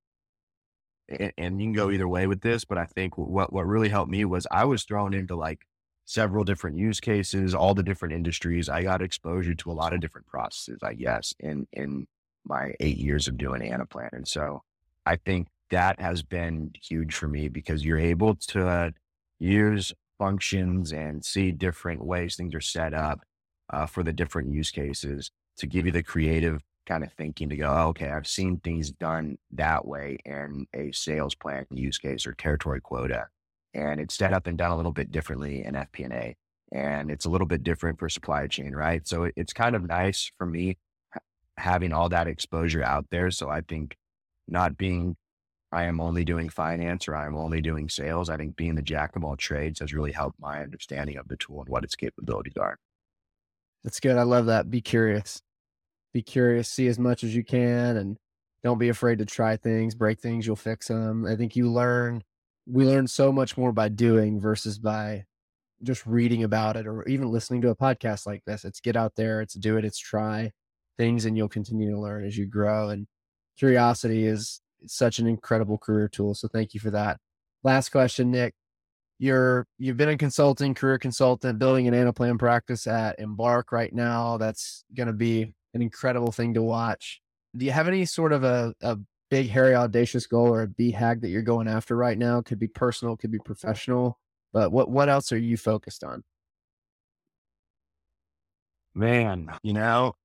and, 1.09 1.31
and 1.37 1.61
you 1.61 1.67
can 1.67 1.73
go 1.73 1.89
either 1.91 2.07
way 2.07 2.27
with 2.27 2.41
this, 2.41 2.65
but 2.65 2.77
I 2.77 2.85
think 2.85 3.17
what 3.17 3.53
what 3.53 3.65
really 3.65 3.89
helped 3.89 4.11
me 4.11 4.25
was 4.25 4.47
I 4.51 4.65
was 4.65 4.83
thrown 4.83 5.13
into 5.13 5.35
like 5.35 5.65
several 6.05 6.43
different 6.43 6.77
use 6.77 6.99
cases, 6.99 7.53
all 7.53 7.73
the 7.73 7.83
different 7.83 8.13
industries. 8.13 8.69
I 8.69 8.83
got 8.83 9.01
exposure 9.01 9.53
to 9.53 9.71
a 9.71 9.73
lot 9.73 9.93
of 9.93 9.99
different 9.99 10.27
processes, 10.27 10.79
I 10.83 10.93
guess, 10.93 11.33
in 11.39 11.67
in 11.73 12.07
my 12.45 12.73
eight 12.79 12.97
years 12.97 13.27
of 13.27 13.37
doing 13.37 13.61
Anaplan. 13.61 14.09
And 14.13 14.27
so 14.27 14.63
I 15.05 15.17
think 15.17 15.47
that 15.69 15.99
has 15.99 16.23
been 16.23 16.71
huge 16.81 17.13
for 17.13 17.27
me 17.27 17.49
because 17.49 17.83
you're 17.83 17.99
able 17.99 18.35
to 18.35 18.93
use 19.39 19.93
functions 20.17 20.91
and 20.93 21.23
see 21.23 21.51
different 21.51 22.03
ways 22.03 22.35
things 22.35 22.55
are 22.55 22.61
set 22.61 22.93
up 22.93 23.19
uh, 23.69 23.85
for 23.85 24.01
the 24.01 24.13
different 24.13 24.51
use 24.51 24.71
cases 24.71 25.29
to 25.57 25.67
give 25.67 25.85
you 25.85 25.91
the 25.91 26.03
creative 26.03 26.61
kind 26.87 27.03
of 27.03 27.11
thinking 27.13 27.49
to 27.49 27.57
go, 27.57 27.67
oh, 27.69 27.87
okay, 27.89 28.09
I've 28.09 28.25
seen 28.25 28.57
things 28.57 28.89
done 28.89 29.37
that 29.51 29.85
way 29.85 30.17
in 30.25 30.65
a 30.73 30.91
sales 30.91 31.35
plan 31.35 31.65
use 31.69 31.97
case 31.97 32.25
or 32.25 32.33
territory 32.33 32.81
quota. 32.81 33.27
And 33.73 33.99
it's 33.99 34.15
set 34.15 34.33
up 34.33 34.47
and 34.47 34.57
done 34.57 34.71
a 34.71 34.77
little 34.77 34.93
bit 34.93 35.11
differently 35.11 35.63
in 35.63 35.75
FP&A. 35.75 36.35
And 36.71 37.11
it's 37.11 37.25
a 37.25 37.29
little 37.29 37.45
bit 37.45 37.63
different 37.63 37.99
for 37.99 38.09
supply 38.09 38.47
chain, 38.47 38.73
right? 38.73 39.07
So 39.07 39.29
it's 39.35 39.53
kind 39.53 39.75
of 39.75 39.87
nice 39.87 40.31
for 40.37 40.45
me 40.45 40.77
having 41.57 41.93
all 41.93 42.09
that 42.09 42.27
exposure 42.27 42.83
out 42.83 43.05
there. 43.11 43.29
So 43.31 43.49
I 43.49 43.61
think 43.61 43.95
not 44.47 44.77
being, 44.77 45.15
I 45.71 45.83
am 45.83 45.99
only 45.99 46.23
doing 46.23 46.49
finance 46.49 47.07
or 47.07 47.15
I'm 47.15 47.35
only 47.35 47.61
doing 47.61 47.89
sales. 47.89 48.29
I 48.29 48.37
think 48.37 48.55
being 48.55 48.75
the 48.75 48.81
jack 48.81 49.15
of 49.15 49.23
all 49.23 49.35
trades 49.35 49.79
has 49.81 49.93
really 49.93 50.11
helped 50.11 50.39
my 50.39 50.61
understanding 50.61 51.17
of 51.17 51.27
the 51.27 51.37
tool 51.37 51.59
and 51.59 51.69
what 51.69 51.83
its 51.83 51.95
capabilities 51.95 52.57
are. 52.57 52.77
That's 53.83 53.99
good. 53.99 54.17
I 54.17 54.23
love 54.23 54.47
that. 54.47 54.71
Be 54.71 54.81
curious 54.81 55.41
be 56.13 56.21
curious, 56.21 56.69
see 56.69 56.87
as 56.87 56.99
much 56.99 57.23
as 57.23 57.35
you 57.35 57.43
can, 57.43 57.97
and 57.97 58.17
don't 58.63 58.79
be 58.79 58.89
afraid 58.89 59.19
to 59.19 59.25
try 59.25 59.55
things, 59.55 59.95
break 59.95 60.19
things, 60.19 60.45
you'll 60.45 60.55
fix 60.55 60.87
them. 60.87 61.25
I 61.25 61.35
think 61.35 61.55
you 61.55 61.71
learn, 61.71 62.23
we 62.65 62.85
learn 62.85 63.07
so 63.07 63.31
much 63.31 63.57
more 63.57 63.71
by 63.71 63.89
doing 63.89 64.39
versus 64.39 64.79
by 64.79 65.25
just 65.83 66.05
reading 66.05 66.43
about 66.43 66.75
it 66.75 66.87
or 66.87 67.07
even 67.07 67.31
listening 67.31 67.61
to 67.61 67.69
a 67.69 67.75
podcast 67.75 68.25
like 68.25 68.43
this. 68.45 68.65
It's 68.65 68.79
get 68.79 68.95
out 68.95 69.15
there, 69.15 69.41
it's 69.41 69.53
do 69.53 69.77
it, 69.77 69.85
it's 69.85 69.99
try 69.99 70.51
things, 70.97 71.25
and 71.25 71.37
you'll 71.37 71.49
continue 71.49 71.91
to 71.91 71.99
learn 71.99 72.25
as 72.25 72.37
you 72.37 72.47
grow. 72.47 72.89
And 72.89 73.07
curiosity 73.57 74.25
is 74.25 74.61
such 74.87 75.19
an 75.19 75.27
incredible 75.27 75.77
career 75.77 76.07
tool. 76.07 76.33
So 76.33 76.47
thank 76.47 76.73
you 76.73 76.79
for 76.79 76.91
that. 76.91 77.19
Last 77.63 77.89
question, 77.89 78.31
Nick. 78.31 78.53
You're 79.19 79.65
you've 79.79 79.97
been 79.97 80.09
a 80.09 80.17
consulting, 80.17 80.75
career 80.75 80.99
consultant, 80.99 81.57
building 81.57 81.87
an 81.87 81.95
Anaplan 81.95 82.37
practice 82.37 82.85
at 82.85 83.19
Embark 83.19 83.71
right 83.71 83.91
now. 83.91 84.37
That's 84.37 84.83
going 84.95 85.07
to 85.07 85.13
be 85.13 85.53
an 85.73 85.81
incredible 85.81 86.31
thing 86.31 86.53
to 86.55 86.63
watch. 86.63 87.21
Do 87.55 87.65
you 87.65 87.71
have 87.71 87.87
any 87.87 88.05
sort 88.05 88.33
of 88.33 88.43
a, 88.43 88.73
a 88.81 88.97
big, 89.29 89.49
hairy, 89.49 89.75
audacious 89.75 90.27
goal 90.27 90.47
or 90.47 90.63
a 90.63 90.67
BHAG 90.67 91.21
that 91.21 91.29
you're 91.29 91.41
going 91.41 91.67
after 91.67 91.95
right 91.95 92.17
now? 92.17 92.41
Could 92.41 92.59
be 92.59 92.67
personal, 92.67 93.17
could 93.17 93.31
be 93.31 93.39
professional, 93.39 94.19
but 94.53 94.71
what, 94.71 94.89
what 94.89 95.09
else 95.09 95.31
are 95.31 95.37
you 95.37 95.57
focused 95.57 96.03
on? 96.03 96.23
Man, 98.93 99.51
you 99.63 99.73
know, 99.73 100.15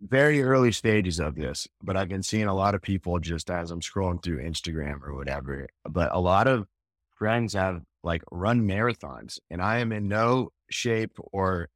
very 0.00 0.42
early 0.42 0.72
stages 0.72 1.20
of 1.20 1.36
this, 1.36 1.68
but 1.82 1.96
I've 1.96 2.08
been 2.08 2.22
seeing 2.22 2.48
a 2.48 2.54
lot 2.54 2.74
of 2.74 2.82
people 2.82 3.18
just 3.20 3.50
as 3.50 3.70
I'm 3.70 3.80
scrolling 3.80 4.22
through 4.22 4.42
Instagram 4.42 5.02
or 5.02 5.14
whatever. 5.14 5.68
But 5.88 6.10
a 6.12 6.20
lot 6.20 6.48
of 6.48 6.66
friends 7.14 7.54
have 7.54 7.82
like 8.02 8.22
run 8.30 8.66
marathons, 8.66 9.38
and 9.48 9.62
I 9.62 9.78
am 9.78 9.92
in 9.92 10.08
no 10.08 10.50
shape 10.70 11.18
or 11.32 11.68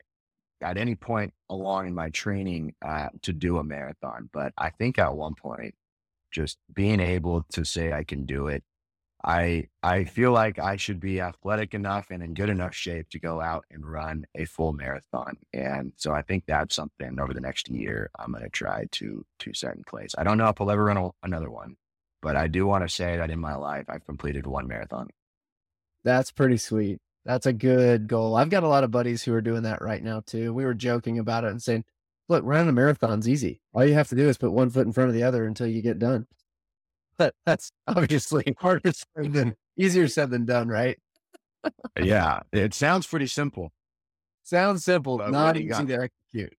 at 0.61 0.77
any 0.77 0.95
point 0.95 1.35
along 1.51 1.89
in 1.89 1.95
my 1.95 2.11
training 2.11 2.75
uh, 2.85 3.09
to 3.23 3.33
do 3.33 3.59
a 3.59 3.65
marathon, 3.65 4.29
but 4.33 4.53
I 4.59 4.71
think 4.71 4.99
at 4.99 5.15
one 5.15 5.35
point, 5.35 5.75
just 6.33 6.59
being 6.73 7.01
able 7.01 7.45
to 7.53 7.65
say 7.65 7.93
I 7.93 8.05
can 8.05 8.27
do 8.27 8.49
it, 8.49 8.63
I 9.25 9.69
I 9.83 10.05
feel 10.05 10.33
like 10.33 10.59
I 10.59 10.77
should 10.77 11.01
be 11.01 11.21
athletic 11.21 11.75
enough 11.75 12.11
and 12.11 12.23
in 12.23 12.35
good 12.35 12.51
enough 12.51 12.75
shape 12.75 13.09
to 13.11 13.19
go 13.19 13.41
out 13.41 13.65
and 13.71 13.85
run 13.85 14.27
a 14.35 14.45
full 14.45 14.73
marathon. 14.73 15.37
And 15.53 15.93
so 15.97 16.13
I 16.13 16.23
think 16.23 16.45
that's 16.47 16.77
something 16.77 17.19
over 17.19 17.35
the 17.35 17.41
next 17.41 17.69
year 17.69 18.11
I'm 18.19 18.33
going 18.33 18.45
to 18.45 18.51
try 18.51 18.87
to 18.93 19.25
to 19.41 19.55
set 19.55 19.75
in 19.75 19.85
place. 19.85 20.15
I 20.17 20.25
don't 20.25 20.39
know 20.39 20.49
if 20.49 20.61
I'll 20.61 20.71
ever 20.71 20.85
run 20.85 20.97
a, 20.97 21.11
another 21.23 21.51
one, 21.51 21.77
but 22.23 22.37
I 22.37 22.47
do 22.47 22.67
want 22.67 22.85
to 22.85 22.95
say 22.95 23.17
that 23.17 23.31
in 23.31 23.41
my 23.41 23.57
life 23.57 23.87
I've 23.89 24.07
completed 24.07 24.47
one 24.47 24.69
marathon. 24.69 25.09
That's 26.05 26.31
pretty 26.31 26.59
sweet. 26.59 27.01
That's 27.27 27.47
a 27.47 27.53
good 27.53 28.07
goal. 28.07 28.37
I've 28.37 28.51
got 28.51 28.63
a 28.63 28.69
lot 28.69 28.85
of 28.85 28.93
buddies 28.93 29.25
who 29.25 29.35
are 29.35 29.41
doing 29.41 29.65
that 29.65 29.83
right 29.83 30.03
now 30.03 30.23
too. 30.25 30.55
We 30.55 30.65
were 30.65 30.75
joking 30.75 31.19
about 31.19 31.43
it 31.43 31.51
and 31.51 31.61
saying, 31.61 31.85
look, 32.29 32.45
running 32.45 32.69
a 32.69 32.73
marathon's 32.73 33.29
easy. 33.29 33.61
All 33.75 33.85
you 33.85 33.95
have 33.95 34.09
to 34.11 34.15
do 34.15 34.29
is 34.29 34.39
put 34.39 34.53
one 34.53 34.71
foot 34.71 34.87
in 34.87 34.93
front 34.93 35.09
of 35.09 35.15
the 35.15 35.25
other 35.25 35.45
until 35.45 35.67
you 35.67 35.83
get 35.83 35.99
done. 35.99 36.29
But 37.19 37.35
that's 37.45 37.73
obviously 37.89 38.55
harder 38.59 38.93
said 38.93 39.33
than 39.33 39.57
easier 39.77 40.07
said 40.07 40.31
than 40.31 40.45
done, 40.45 40.69
right? 40.69 40.99
yeah, 42.01 42.41
it 42.53 42.75
sounds 42.75 43.09
pretty 43.09 43.27
simple. 43.27 43.73
Sounds 44.45 44.85
simple, 44.85 45.19
but 45.19 45.33
not 45.33 45.57
easy 45.57 45.69
got, 45.69 45.89
to 45.89 46.09
execute. 46.33 46.55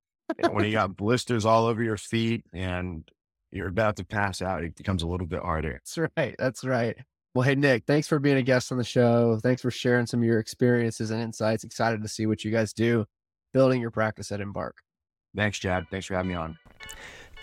when 0.51 0.65
you 0.65 0.71
got 0.73 0.97
blisters 0.97 1.45
all 1.45 1.67
over 1.67 1.81
your 1.81 1.95
feet 1.95 2.43
and 2.51 3.09
you're 3.51 3.69
about 3.69 3.95
to 3.95 4.05
pass 4.05 4.41
out, 4.41 4.65
it 4.65 4.75
becomes 4.75 5.01
a 5.01 5.07
little 5.07 5.27
bit 5.27 5.39
harder. 5.39 5.73
That's 5.73 5.97
right. 6.17 6.35
That's 6.37 6.65
right. 6.65 6.97
Well, 7.37 7.43
hey, 7.43 7.53
Nick, 7.53 7.83
thanks 7.85 8.07
for 8.07 8.17
being 8.17 8.37
a 8.37 8.41
guest 8.41 8.71
on 8.71 8.79
the 8.79 8.83
show. 8.83 9.37
Thanks 9.43 9.61
for 9.61 9.69
sharing 9.69 10.07
some 10.07 10.21
of 10.21 10.25
your 10.25 10.39
experiences 10.39 11.11
and 11.11 11.21
insights. 11.21 11.63
Excited 11.63 12.01
to 12.01 12.07
see 12.07 12.25
what 12.25 12.43
you 12.43 12.49
guys 12.49 12.73
do 12.73 13.05
building 13.53 13.79
your 13.79 13.91
practice 13.91 14.31
at 14.31 14.41
Embark. 14.41 14.77
Thanks, 15.35 15.59
Chad. 15.59 15.85
Thanks 15.91 16.07
for 16.07 16.15
having 16.15 16.29
me 16.29 16.35
on. 16.35 16.57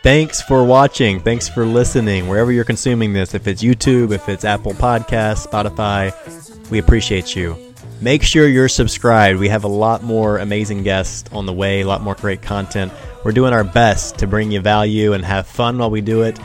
Thanks 0.02 0.42
for 0.42 0.64
watching. 0.64 1.20
Thanks 1.20 1.48
for 1.48 1.64
listening. 1.64 2.26
Wherever 2.26 2.50
you're 2.50 2.64
consuming 2.64 3.12
this, 3.12 3.34
if 3.34 3.46
it's 3.46 3.62
YouTube, 3.62 4.10
if 4.10 4.28
it's 4.28 4.44
Apple 4.44 4.72
Podcasts, 4.72 5.46
Spotify, 5.46 6.10
we 6.72 6.80
appreciate 6.80 7.36
you. 7.36 7.56
Make 8.00 8.24
sure 8.24 8.48
you're 8.48 8.68
subscribed. 8.68 9.38
We 9.38 9.48
have 9.48 9.62
a 9.62 9.68
lot 9.68 10.02
more 10.02 10.38
amazing 10.38 10.82
guests 10.82 11.30
on 11.32 11.46
the 11.46 11.52
way, 11.52 11.82
a 11.82 11.86
lot 11.86 12.02
more 12.02 12.16
great 12.16 12.42
content. 12.42 12.92
We're 13.24 13.30
doing 13.30 13.52
our 13.52 13.62
best 13.62 14.18
to 14.18 14.26
bring 14.26 14.50
you 14.50 14.58
value 14.58 15.12
and 15.12 15.24
have 15.24 15.46
fun 15.46 15.78
while 15.78 15.90
we 15.90 16.00
do 16.00 16.22
it. 16.22 16.40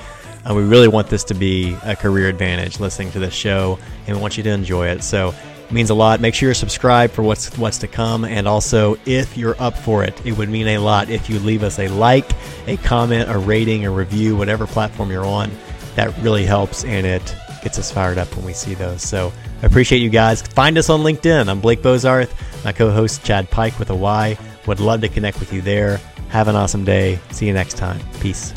And 0.45 0.56
we 0.56 0.63
really 0.63 0.88
want 0.88 1.10
this 1.10 1.23
to 1.25 1.34
be 1.34 1.75
a 1.84 1.95
career 1.95 2.28
advantage 2.28 2.80
listening 2.80 3.12
to 3.12 3.19
this 3.19 3.34
show, 3.34 3.78
and 4.08 4.15
we 4.15 4.21
want 4.21 4.38
you 4.38 4.43
to 4.43 4.49
enjoy 4.49 4.88
it. 4.88 5.04
So 5.04 5.34
it 5.69 5.71
means 5.71 5.89
a 5.89 5.93
lot. 5.93 6.21
Make 6.21 6.34
sure 6.34 6.47
you're 6.47 6.56
subscribed 6.56 7.13
for 7.13 7.21
what's 7.21 7.56
what's 7.58 7.78
to 7.80 7.88
come, 7.88 8.25
and 8.25 8.47
also 8.47 8.97
if 9.06 9.38
you're 9.38 9.62
up 9.62 9.78
for 9.78 10.04
it, 10.04 10.25
it 10.25 10.32
would 10.32 10.49
mean 10.49 10.67
a 10.69 10.80
lot 10.80 11.10
if 11.10 11.30
you 11.30 11.39
leave 11.39 11.62
us 11.62 11.78
a 11.78 11.88
like, 11.89 12.32
a 12.67 12.78
comment, 12.78 13.30
a 13.30 13.38
rating, 13.38 13.86
a 13.86 13.91
review, 13.91 14.36
whatever 14.36 14.65
platform 14.65 15.12
you're 15.12 15.25
on. 15.25 15.52
That 15.95 16.17
really 16.19 16.45
helps, 16.45 16.84
and 16.86 17.06
it 17.06 17.36
gets 17.62 17.78
us 17.78 17.91
fired 17.91 18.17
up 18.17 18.34
when 18.36 18.45
we 18.45 18.54
see 18.54 18.73
those. 18.73 19.04
So 19.04 19.34
I 19.62 19.65
appreciate 19.65 19.99
you 19.99 20.10
guys. 20.10 20.41
Find 20.41 20.78
us 20.78 20.89
on 20.89 21.02
LinkedIn. 21.02 21.49
I'm 21.49 21.60
Blake 21.60 21.82
Bozarth, 21.82 22.32
my 22.63 22.71
co-host 22.71 23.23
Chad 23.23 23.52
Pyke 23.52 23.78
with 23.78 23.89
a 23.89 23.95
Y. 23.95 24.38
Would 24.65 24.80
love 24.80 25.02
to 25.02 25.10
connect 25.10 25.39
with 25.39 25.54
you 25.54 25.62
there. 25.62 25.99
Have 26.30 26.47
an 26.47 26.56
awesome 26.56 26.86
day. 26.86 27.19
See 27.32 27.47
you 27.47 27.54
next 27.54 27.75
time. 27.75 27.99
Peace. 28.21 28.54